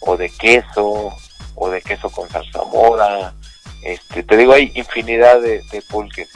[0.00, 1.12] o de queso
[1.54, 3.34] o de queso con zarzamora.
[3.82, 6.28] Este, te digo, hay infinidad de, de pulques.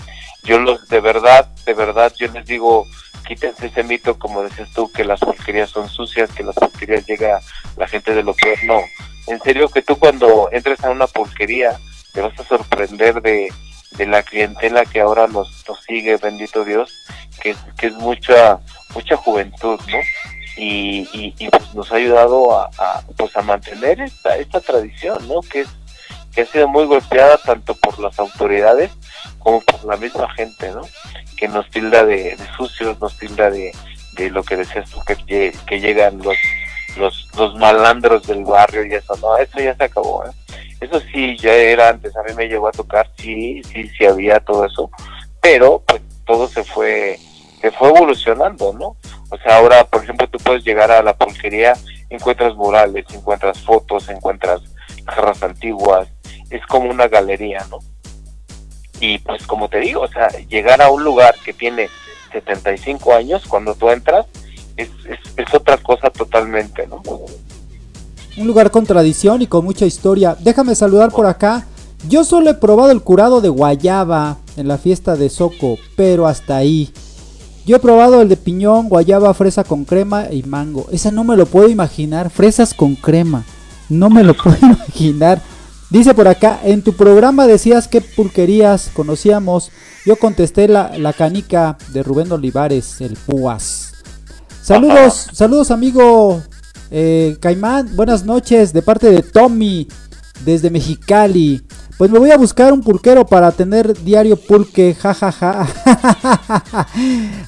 [0.42, 2.86] Yo los, de verdad, de verdad, yo les digo,
[3.26, 7.40] quítense ese mito, como dices tú, que las pulquerías son sucias, que las pulquerías llega
[7.76, 8.58] la gente de lo peor.
[8.64, 8.80] No,
[9.26, 11.76] en serio que tú cuando entres a una pulquería
[12.12, 13.48] te vas a sorprender de,
[13.92, 16.92] de la clientela que ahora nos, nos sigue, bendito Dios,
[17.40, 18.60] que, que es mucha
[18.94, 19.98] mucha juventud, ¿no?
[20.56, 21.06] Y,
[21.38, 22.70] y, pues nos ha ayudado a,
[23.16, 25.40] pues a mantener esta, esta tradición, ¿no?
[25.42, 25.68] Que es
[26.34, 28.90] que ha sido muy golpeada tanto por las autoridades
[29.38, 30.82] como por la misma gente, ¿no?
[31.36, 33.72] Que nos tilda de, de sucios, nos tilda de,
[34.12, 36.36] de lo que decías tú, que, que llegan los,
[36.96, 40.30] los, los malandros del barrio y eso, no, eso ya se acabó, ¿eh?
[40.80, 44.40] Eso sí, ya era antes, a mí me llegó a tocar, sí, sí, sí había
[44.40, 44.90] todo eso,
[45.40, 47.18] pero pues todo se fue,
[47.60, 48.96] se fue evolucionando, ¿no?
[49.30, 51.72] O sea, ahora, por ejemplo, tú puedes llegar a la pulquería,
[52.10, 54.60] encuentras murales, encuentras fotos, encuentras
[55.06, 56.08] jarras antiguas,
[56.50, 57.78] es como una galería, ¿no?
[59.00, 61.88] Y pues como te digo, o sea, llegar a un lugar que tiene
[62.32, 64.26] 75 años, cuando tú entras,
[64.76, 64.90] es,
[65.54, 67.02] otra cosa totalmente, ¿no?
[68.36, 70.36] Un lugar con tradición y con mucha historia.
[70.38, 71.66] Déjame saludar por acá.
[72.08, 76.56] Yo solo he probado el curado de guayaba en la fiesta de Soco, pero hasta
[76.56, 76.92] ahí.
[77.64, 80.86] Yo he probado el de piñón, guayaba, fresa con crema y mango.
[80.92, 82.30] Esa no me lo puedo imaginar.
[82.30, 83.44] Fresas con crema.
[83.88, 85.42] No me lo puedo imaginar.
[85.88, 89.70] Dice por acá, en tu programa decías que pulquerías conocíamos.
[90.04, 93.95] Yo contesté la, la canica de Rubén Olivares, el Púas.
[94.66, 96.42] Saludos, saludos amigo
[96.90, 99.86] eh, Caimán, buenas noches de parte de Tommy
[100.40, 101.62] desde Mexicali.
[101.96, 105.68] Pues me voy a buscar un pulquero para tener diario pulque, jajaja.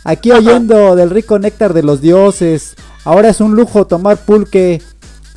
[0.04, 2.76] Aquí oyendo del rico néctar de los dioses.
[3.04, 4.80] Ahora es un lujo tomar pulque.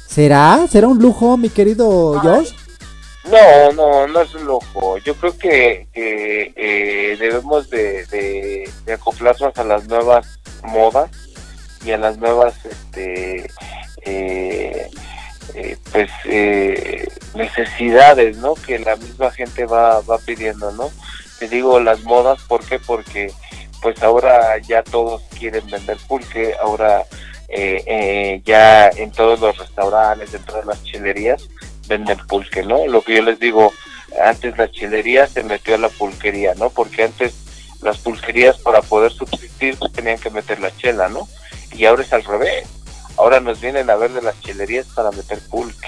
[0.08, 0.68] ¿Será?
[0.70, 2.52] ¿Será un lujo, mi querido Josh?
[3.26, 5.00] No, no, no es un lujo.
[5.00, 10.28] Yo creo que, que, eh, debemos de, de, de acoplarnos a las nuevas
[10.64, 11.10] modas
[11.84, 13.50] y a las nuevas, este,
[14.04, 14.90] eh,
[15.54, 18.56] eh, pues, eh, necesidades, ¿no?
[18.56, 20.90] Que la misma gente va, va pidiendo, ¿no?
[21.40, 22.80] Te digo las modas, ¿por qué?
[22.80, 23.32] Porque,
[23.82, 27.04] pues, ahora ya todos quieren vender pulque, ahora
[27.54, 31.50] eh, ya en todos los restaurantes, en todas las chilerías,
[31.88, 32.88] venden pulque, ¿no?
[32.88, 33.74] Lo que yo les digo,
[34.24, 36.70] antes la chilería se metió a la pulquería, ¿no?
[36.70, 37.34] Porque antes
[37.82, 41.28] las pulquerías para poder subsistir tenían que meter la chela, ¿no?
[41.74, 42.68] Y ahora es al revés.
[43.18, 45.88] Ahora nos vienen a ver de las chilerías para meter pulque.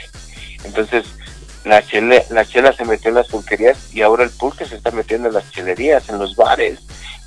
[0.64, 1.06] Entonces,
[1.64, 4.92] la chela, la chela se metió en las pulquerías y ahora el pulque se está
[4.92, 6.80] metiendo en las chelerías, en los bares,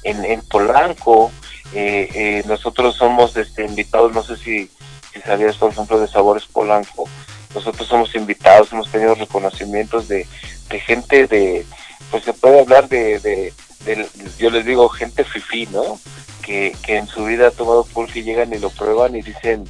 [0.02, 1.32] en, en Polanco.
[1.74, 4.70] Eh, eh, nosotros somos este, invitados, no sé si,
[5.12, 7.08] si sabías, por ejemplo, de Sabores Polanco.
[7.54, 10.26] Nosotros somos invitados, hemos tenido reconocimientos de,
[10.68, 11.64] de gente de,
[12.10, 13.52] pues se puede hablar de, de,
[13.86, 15.98] de- yo les digo, gente fifí, ¿no?
[16.46, 19.64] Que, que en su vida ha tomado pulque y llegan y lo prueban y dicen,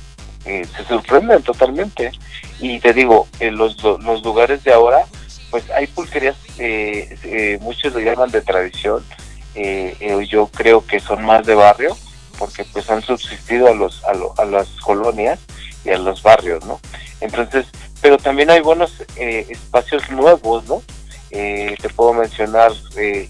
[0.45, 2.13] eh, se sorprenden totalmente.
[2.61, 5.07] Y te digo, en los, los lugares de ahora,
[5.51, 9.03] pues hay pulquerías, eh, eh, muchos lo llaman de tradición,
[9.55, 9.97] eh,
[10.29, 11.97] yo creo que son más de barrio,
[12.39, 15.39] porque pues han subsistido a, los, a, lo- a las colonias
[15.83, 16.79] y a los barrios, ¿no?
[17.23, 17.65] Entonces,
[18.03, 20.83] pero también hay buenos espacios nuevos, ¿no?
[21.31, 22.71] Te puedo mencionar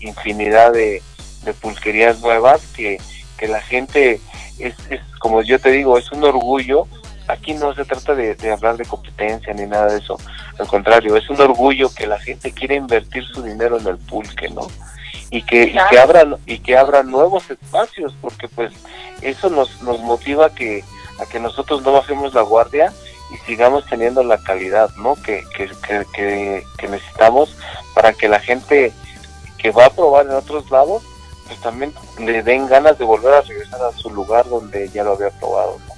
[0.01, 1.01] infinidad de,
[1.44, 2.99] de pulquerías nuevas que,
[3.37, 4.20] que la gente
[4.59, 6.87] es, es, como yo te digo, es un orgullo.
[7.28, 10.16] Aquí no se trata de, de hablar de competencia ni nada de eso.
[10.59, 14.49] Al contrario, es un orgullo que la gente quiere invertir su dinero en el pulque,
[14.49, 14.68] ¿no?
[15.30, 18.72] Y que, y que abran y que abran nuevos espacios, porque pues
[19.22, 20.84] eso nos, nos motiva que,
[21.20, 22.93] a que nosotros no bajemos la guardia
[23.32, 25.16] y sigamos teniendo la calidad, ¿no?
[25.16, 27.57] Que, que, que, que, que necesitamos
[27.93, 28.93] para que la gente
[29.59, 31.03] que va a probar en otros lados,
[31.47, 35.12] pues también le den ganas de volver a regresar a su lugar donde ya lo
[35.12, 35.94] había probado, ¿no?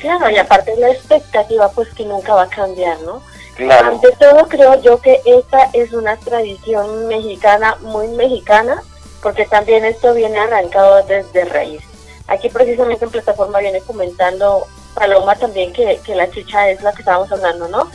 [0.00, 3.20] Claro, y aparte la expectativa pues que nunca va a cambiar, ¿no?
[3.56, 8.80] Claro, Ante todo creo yo que esta es una tradición mexicana, muy mexicana,
[9.20, 11.82] porque también esto viene arrancado desde raíz.
[12.28, 14.64] Aquí precisamente en plataforma viene comentando
[14.94, 17.90] Paloma también que, que la chicha es la que estábamos hablando, ¿no?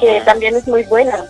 [0.00, 1.26] Que también es muy buena,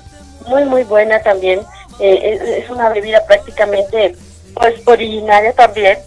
[0.47, 1.61] muy muy buena también.
[1.99, 4.17] Eh, es, es una bebida prácticamente
[4.55, 5.99] pues originaria también,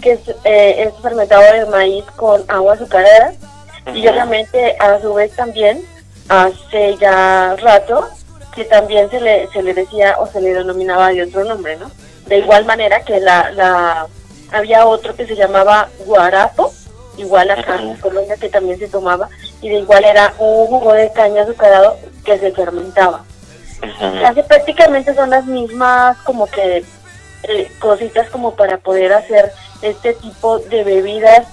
[0.00, 3.32] que es, eh, es fermentado de maíz con agua azucarada
[3.94, 5.82] y obviamente a su vez también
[6.28, 8.08] hace ya rato
[8.54, 11.90] que también se le, se le decía o se le denominaba de otro nombre, ¿no?
[12.26, 14.06] De igual manera que la, la
[14.50, 16.72] había otro que se llamaba guarapo,
[17.18, 17.96] igual acá en.
[17.96, 19.28] Colombia que también se tomaba,
[19.60, 23.24] y de igual era un jugo de caña azucarado que se fermentaba.
[24.22, 26.82] Casi prácticamente son las mismas como que
[27.48, 31.46] eh, cositas como para poder hacer este tipo de bebidas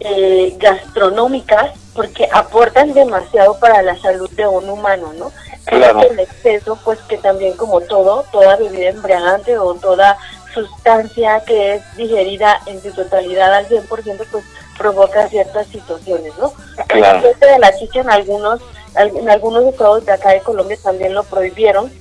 [0.00, 5.30] eh, gastronómicas porque aportan demasiado para la salud de un humano, ¿no?
[5.66, 6.00] Claro.
[6.02, 10.16] el exceso, pues que también como todo, toda bebida embriagante o toda
[10.54, 13.86] sustancia que es digerida en su totalidad al 100%,
[14.32, 14.44] pues
[14.78, 16.52] provoca ciertas situaciones, ¿no?
[16.88, 17.28] Claro.
[17.28, 18.60] Este de la chicha en algunos,
[18.94, 21.92] al- en algunos estados de acá de Colombia también lo prohibieron,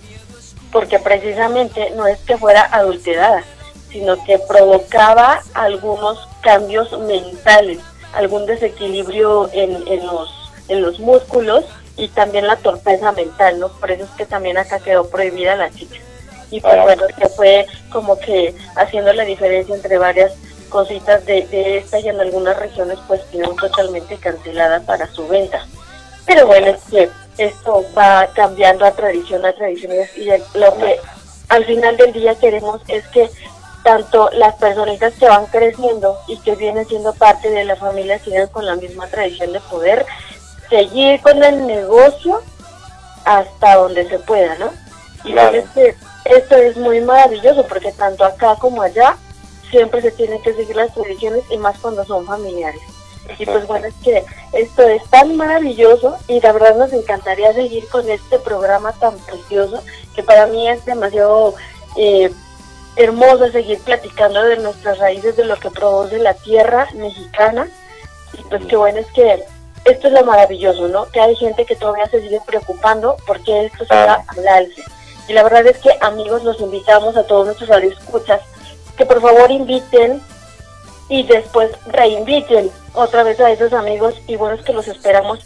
[0.72, 3.44] porque precisamente no es que fuera adulterada,
[3.90, 7.80] sino que provocaba algunos cambios mentales,
[8.14, 11.66] algún desequilibrio en, en los, en los músculos
[11.98, 13.70] y también la torpeza mental, ¿no?
[13.70, 16.00] Por eso es que también acá quedó prohibida la chicha.
[16.52, 20.34] Y pues Ah, bueno, que fue como que haciendo la diferencia entre varias
[20.70, 25.66] cositas de, de esta y en algunas regiones pues quedó totalmente cancelada para su venta.
[26.26, 27.10] Pero bueno, es que
[27.40, 30.26] esto va cambiando a tradición a tradición y
[30.58, 31.00] lo que
[31.48, 33.30] al final del día queremos es que
[33.84, 38.48] tanto las personitas que van creciendo y que vienen siendo parte de la familia sigan
[38.50, 40.06] con la misma tradición de poder
[40.70, 42.42] seguir con el negocio
[43.26, 44.72] hasta donde se pueda, ¿no?
[45.24, 45.64] Y Claro.
[46.26, 49.16] esto es muy maravilloso porque tanto acá como allá
[49.72, 52.82] siempre se tienen que seguir las tradiciones y más cuando son familiares.
[53.38, 57.88] Y pues bueno, es que esto es tan maravilloso y la verdad nos encantaría seguir
[57.90, 59.84] con este programa tan precioso
[60.16, 61.54] que para mí es demasiado
[61.98, 62.32] eh,
[62.96, 67.70] hermoso seguir platicando de nuestras raíces, de lo que produce la tierra mexicana.
[68.38, 69.44] Y pues qué bueno es que
[69.86, 71.06] esto es lo maravilloso, ¿no?
[71.08, 74.84] Que hay gente que todavía se sigue preocupando porque esto siga al alce.
[75.28, 78.42] Y la verdad es que amigos, los invitamos a todos nuestros radioescuchas
[78.98, 80.22] que por favor inviten
[81.10, 85.40] y después reinviten otra vez a esos amigos y bueno es que los esperamos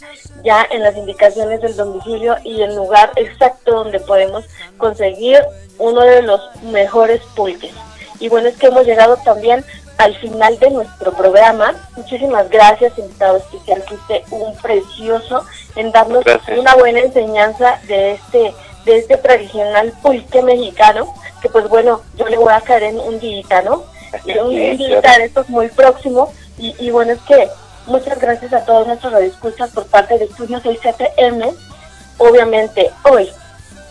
[0.44, 4.44] ya en las indicaciones del domicilio y el lugar exacto donde podemos
[4.76, 5.42] conseguir
[5.78, 7.72] uno de los mejores pulques.
[8.20, 9.64] Y bueno es que hemos llegado también
[9.98, 11.74] al final de nuestro programa.
[11.96, 15.44] Muchísimas gracias, invitado especial, fuiste un precioso
[15.76, 16.58] en darnos Gracias.
[16.58, 18.54] una buena enseñanza de este
[18.84, 23.18] de este tradicional pulque mexicano, que pues bueno, yo le voy a caer en un
[23.18, 23.82] día, ¿no?
[24.24, 25.18] Y un, Sí, claro.
[25.18, 26.32] de estos muy próximo.
[26.58, 27.48] Y, y bueno, es que
[27.86, 31.54] muchas gracias a todos nuestros radioescuchas por parte de Estudio 6FM.
[32.18, 33.30] Obviamente, hoy,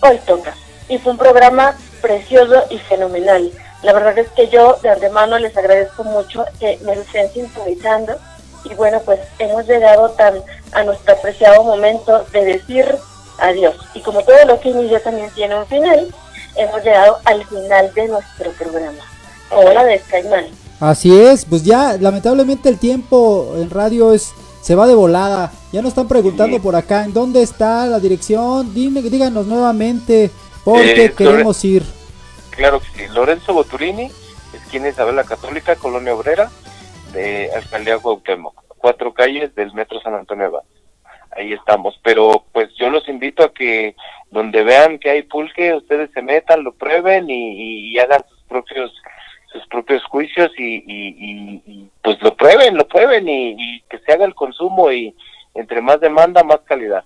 [0.02, 0.56] hoy toca.
[0.90, 3.52] Y fue un programa precioso y fenomenal.
[3.84, 8.16] La verdad es que yo de antemano les agradezco mucho que me estén sintonizando.
[8.64, 12.98] Y bueno, pues hemos llegado tan a nuestro apreciado momento de decir
[13.40, 13.76] adiós.
[13.94, 16.14] Y como todo lo que inicia también tiene un final,
[16.56, 19.04] hemos llegado al final de nuestro programa.
[19.56, 20.46] Hola de Caimán.
[20.80, 25.52] Así es, pues ya lamentablemente el tiempo en radio es se va de volada.
[25.72, 26.64] Ya nos están preguntando Sí.
[26.64, 28.74] por acá en dónde está la dirección.
[28.74, 30.32] Dime, díganos nuevamente
[30.64, 31.84] porque Eh, queremos ir.
[32.52, 33.14] Claro que sí.
[33.14, 34.10] Lorenzo Boturini,
[34.54, 36.50] esquina Isabel la Católica, Colonia Obrera,
[37.12, 38.54] de Alcaldía Cuauhtémoc.
[38.78, 40.64] Cuatro calles del Metro San Antonio Abad.
[41.36, 42.00] Ahí estamos.
[42.04, 43.96] Pero pues yo los invito a que
[44.32, 48.92] donde vean que hay pulque, ustedes se metan, lo prueben y, y hagan sus propios
[49.54, 54.00] sus propios juicios y, y, y- y, pues lo prueben, lo prueben y, y que
[54.00, 55.16] se haga el consumo y
[55.54, 57.04] entre más demanda, más calidad.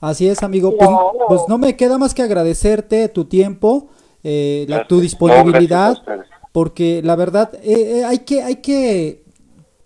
[0.00, 0.76] Así es, amigo.
[0.76, 1.12] Pues, No.
[1.28, 3.88] pues no me queda más que agradecerte tu tiempo,
[4.24, 6.22] eh, la, tu disponibilidad, No,
[6.52, 9.22] porque la verdad eh, eh, hay que, hay que,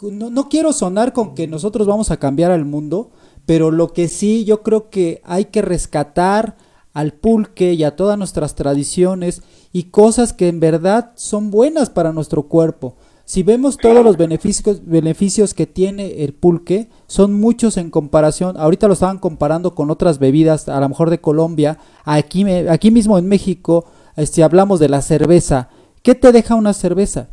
[0.03, 3.11] no, no quiero sonar con que nosotros vamos a cambiar al mundo,
[3.47, 6.57] pero lo que sí yo creo que hay que rescatar
[6.93, 12.13] al pulque y a todas nuestras tradiciones y cosas que en verdad son buenas para
[12.13, 12.97] nuestro cuerpo.
[13.25, 18.57] Si vemos todos los beneficios, beneficios que tiene el pulque, son muchos en comparación.
[18.57, 21.79] Ahorita lo estaban comparando con otras bebidas, a lo mejor de Colombia.
[22.05, 23.85] Aquí, aquí mismo en México,
[24.17, 25.69] este, hablamos de la cerveza.
[26.03, 27.29] ¿Qué te deja una cerveza?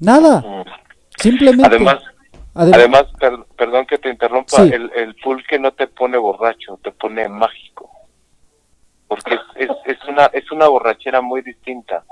[0.00, 0.42] Nada.
[1.18, 1.66] Simplemente.
[1.66, 1.98] Además,
[2.54, 4.70] Adem- además, per- perdón que te interrumpa, Sí.
[4.72, 7.90] el, el pulque no te pone borracho, te pone mágico.
[9.08, 12.04] Porque es, es, es una es una borrachera muy distinta.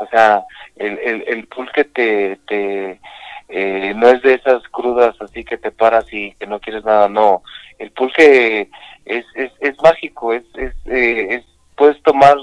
[0.00, 0.44] O sea,
[0.76, 3.00] el, el, el pulque te, te
[3.48, 7.08] eh, no es de esas crudas así que te paras y que no quieres nada,
[7.08, 7.42] no.
[7.78, 8.70] El pulque
[9.04, 11.44] es, es, es mágico, es, es, eh, es,
[11.76, 12.36] puedes tomar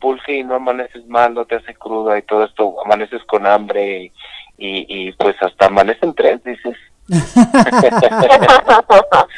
[0.00, 4.12] pulque y no amaneces mal, no te hace cruda y todo esto, amaneces con hambre
[4.58, 6.76] y, y pues hasta amanecen tres, dices.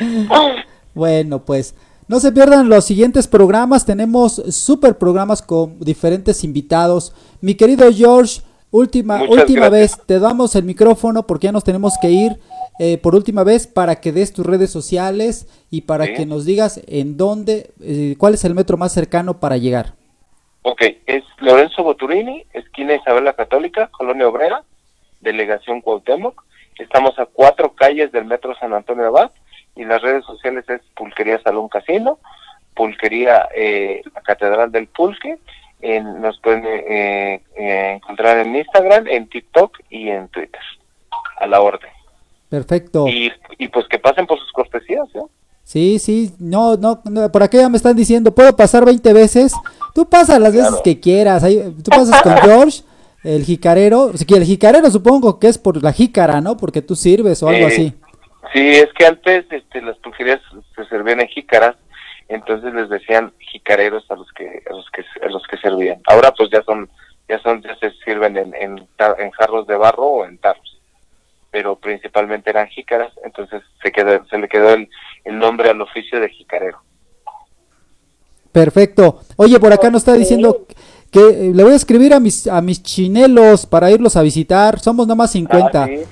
[0.95, 1.77] Bueno, pues
[2.09, 3.84] no se pierdan los siguientes programas.
[3.84, 7.12] Tenemos super programas con diferentes invitados.
[7.40, 8.40] Mi querido George,
[8.70, 9.98] última, Muchas última gracias.
[9.98, 12.36] vez te damos el micrófono porque ya nos tenemos que ir.
[12.80, 16.14] eh, por última vez para que des tus redes sociales y para Sí.
[16.14, 19.94] que nos digas en dónde, eh, cuál es el metro más cercano para llegar.
[20.62, 24.62] Ok, es Lorenzo Boturini, esquina Isabel la Católica, Colonia Obrera,
[25.20, 26.40] Delegación Cuauhtémoc.
[26.78, 29.32] Estamos a cuatro calles del Metro San Antonio Abad
[29.79, 32.18] y las redes sociales es Pulquería Salón Casino,
[32.74, 35.39] Pulquería eh, la Catedral del Pulque.
[35.81, 40.61] En- nos pueden eh, eh, encontrar en Instagram, en TikTok y en Twitter.
[41.41, 41.91] A la orden.
[42.49, 43.07] Perfecto.
[43.09, 45.22] Y, y pues que pasen por sus cortesías, ¿eh?
[45.62, 49.53] Sí, sí, no, no, no, por acá ya me están diciendo, ¿puedo pasar 20 veces?
[49.95, 52.81] Tú pasas las veces que quieras, ahí, tú pasas con George,
[53.22, 56.57] el jicarero, si el jicarero supongo que es por la jícara, ¿no?
[56.57, 57.95] Porque tú sirves o algo Eh, así.
[58.53, 60.40] Sí, es que antes este, las pulquerías
[60.74, 61.76] se servían en jícaras,
[62.28, 66.01] entonces les decían jicareros a los que a los que a los que servían.
[66.07, 66.88] Ahora pues ya son
[67.28, 70.80] ya son ya se sirven en en, tar- en jarros de barro o en tarros,
[71.51, 74.88] pero principalmente eran jícaras, entonces se quedó se le quedó el,
[75.24, 76.80] el nombre al oficio de jicarero.
[78.53, 79.20] Perfecto.
[79.36, 80.66] Oye, por acá nos está diciendo
[81.11, 84.78] que eh, le voy a escribir a mis a mis chinelos para irlos a visitar.
[84.80, 85.82] Somos nomás 50.
[85.82, 86.05] Ah, sí.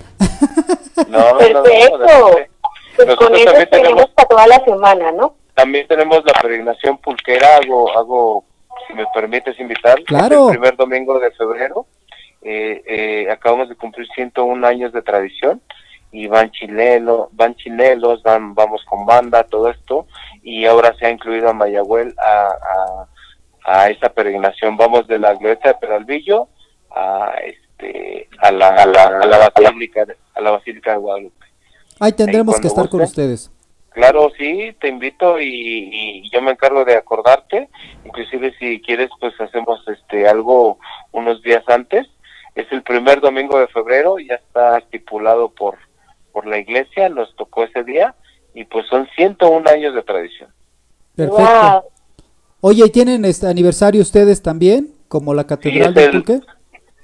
[1.09, 2.39] No, no, no, no, Perfecto.
[2.97, 5.35] Pues Nosotros con eso también tenemos tenemos- para toda la semana, ¿no?
[5.55, 8.45] También tenemos la peregrinación pulquera, hago, hago
[8.89, 10.47] si me permites invitar, Claro.
[10.49, 11.87] el primer domingo de febrero.
[12.43, 15.61] Eh, eh, acabamos de cumplir 101 años de tradición
[16.13, 20.07] y van chileno, van chinelos, van, vamos con banda, todo esto,
[20.43, 23.07] y ahora se ha incluido a Mayagüel a, a,
[23.67, 24.77] a esa peregrinación.
[24.77, 26.49] Vamos de la glorieta de Peralvillo
[26.95, 31.47] a este a la, a la, a la basílica a la basílica de Guadalupe.
[31.99, 33.51] Ahí tendremos Ahí que estar con ustedes.
[33.91, 35.47] Claro, sí, te invito y,
[36.23, 37.69] y yo me encargo de acordarte.
[38.05, 40.79] Inclusive si quieres, pues hacemos este algo
[41.13, 42.07] unos días antes.
[42.55, 45.77] Es el primer domingo de febrero, ya está estipulado por
[46.33, 48.15] por la iglesia, nos tocó ese día
[48.53, 50.51] y pues son 101 años de tradición.
[51.15, 51.43] Perfecto.
[51.43, 51.96] Wow.
[52.61, 54.91] Oye, ¿y tienen este aniversario ustedes también?
[55.09, 56.41] Como la Catedral es del el- Pulque.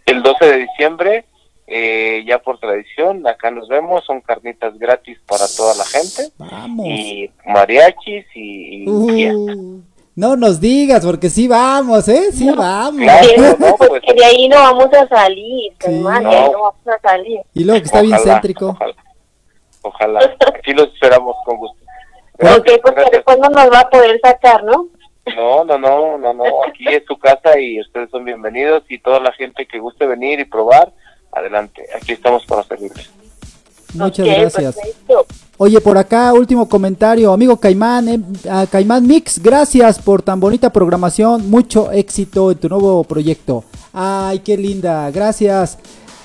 [0.07, 1.25] El 12 de diciembre,
[1.67, 6.87] eh, ya por tradición, acá nos vemos, son carnitas gratis para toda la gente Vamos.
[6.89, 8.89] y mariachis y, y.
[8.89, 9.81] Uh,
[10.17, 12.33] no nos digas, porque sí vamos, ¿eh?
[12.33, 13.01] Sí vamos.
[13.01, 13.27] Claro.
[13.29, 15.95] Sí, no, pues que de ahí no vamos a salir, Sí.
[15.95, 16.47] hermano, de No.
[16.53, 17.41] no vamos a salir.
[17.55, 18.69] Y luego que está bien céntrico.
[18.71, 18.95] Ojalá.
[19.83, 20.21] Ojalá.
[20.59, 21.79] Aquí los esperamos con gusto.
[22.41, 23.11] Ok, porque Gracias.
[23.13, 24.89] después no nos va a poder sacar, ¿no?
[25.27, 26.45] No, no, no, no, no.
[26.67, 30.41] Aquí es su casa y ustedes son bienvenidos y toda la gente que guste venir
[30.41, 30.93] y probar,
[31.33, 31.87] adelante.
[31.95, 33.11] Aquí estamos para servirles.
[33.95, 34.75] Muchas gracias.
[34.75, 35.27] perfecto.
[35.59, 37.33] Oye, por acá, último comentario.
[37.33, 38.21] Amigo Caimán, eh,
[38.51, 41.49] a Caimán Mix, gracias por tan bonita programación.
[41.49, 43.63] Mucho éxito en tu nuevo proyecto.
[43.93, 45.11] Ay, qué linda.
[45.11, 45.79] Gracias.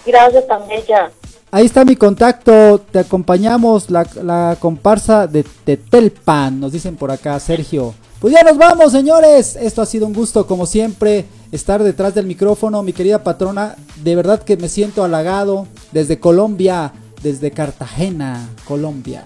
[0.05, 1.11] Gracias también ya.
[1.49, 2.79] Ahí está mi contacto.
[2.91, 6.59] Te acompañamos, la, la comparsa de Tetelpan.
[6.59, 7.93] Nos dicen por acá, Sergio.
[8.19, 9.55] Pues ya nos vamos, señores.
[9.55, 12.83] Esto ha sido un gusto, como siempre, estar detrás del micrófono.
[12.83, 15.67] Mi querida patrona, de verdad que me siento halagado.
[15.91, 16.91] Desde Colombia,
[17.21, 19.23] desde Cartagena, Colombia.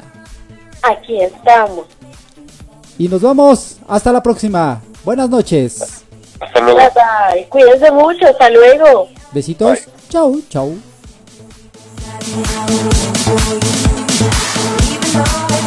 [0.84, 1.86] Aquí estamos.
[2.98, 3.78] Y nos vamos.
[3.88, 4.82] Hasta la próxima.
[5.04, 6.04] Buenas noches.
[6.40, 6.78] Hasta luego.
[6.78, 6.90] Bye
[7.34, 7.48] bye.
[7.50, 8.28] Cuídense mucho.
[8.28, 9.08] Hasta luego.
[9.32, 9.86] Besitos.
[9.86, 9.94] Bye.
[10.10, 10.91] Chau, chau.
[12.34, 12.44] Even
[15.14, 15.61] though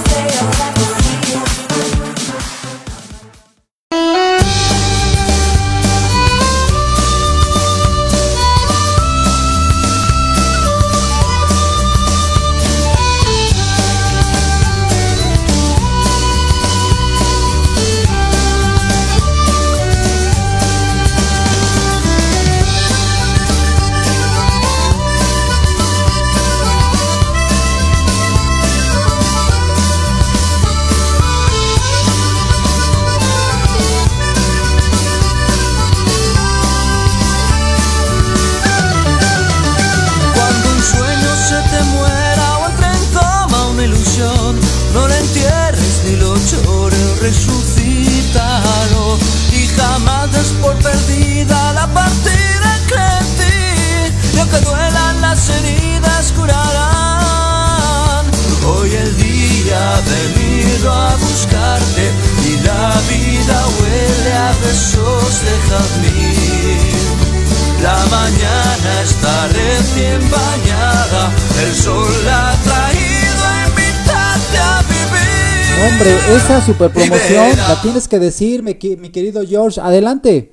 [76.57, 79.81] esa super promoción la tienes que decir, mi, querido George.
[79.81, 80.53] Adelante.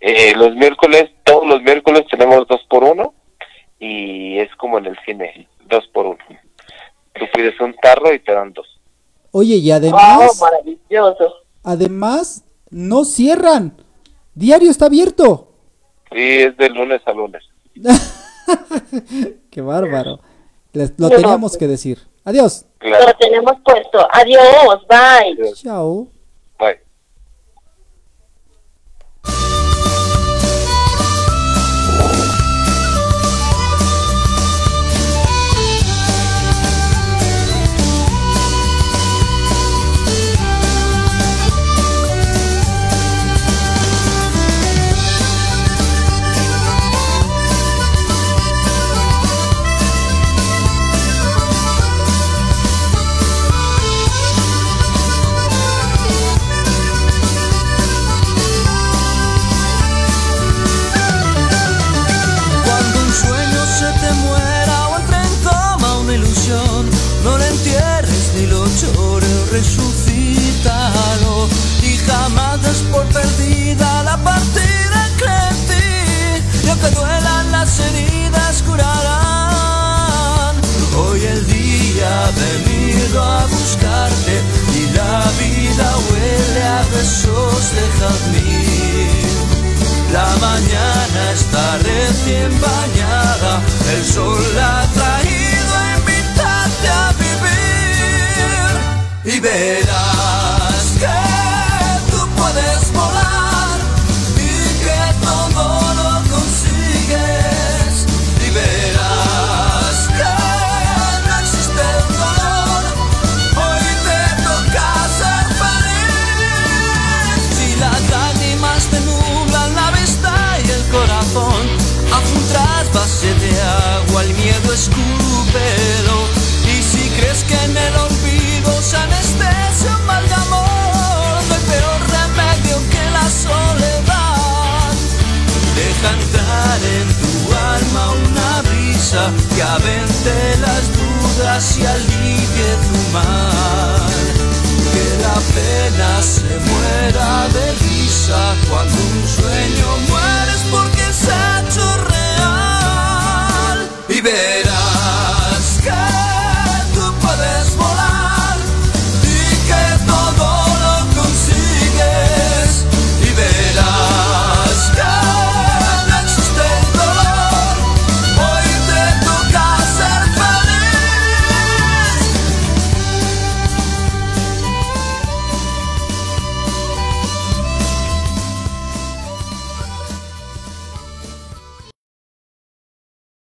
[0.00, 3.14] Eh, los miércoles, todos los miércoles tenemos dos por uno
[3.78, 6.18] y es como en el cine, dos por uno.
[7.14, 8.66] Tú pides un tarro y te dan dos.
[9.30, 10.40] Oye, y además...
[10.40, 11.34] Maravilloso.
[11.62, 13.76] Además, no cierran.
[14.34, 15.52] Diario está abierto.
[16.12, 17.42] Sí, es de lunes a lunes.
[19.50, 20.20] Qué bárbaro.
[20.72, 21.98] Lo teníamos pues que decir.
[22.24, 22.66] Adiós.
[22.84, 24.06] Lo tenemos puesto.
[24.10, 25.52] Adiós, bye.
[25.54, 26.08] Chao.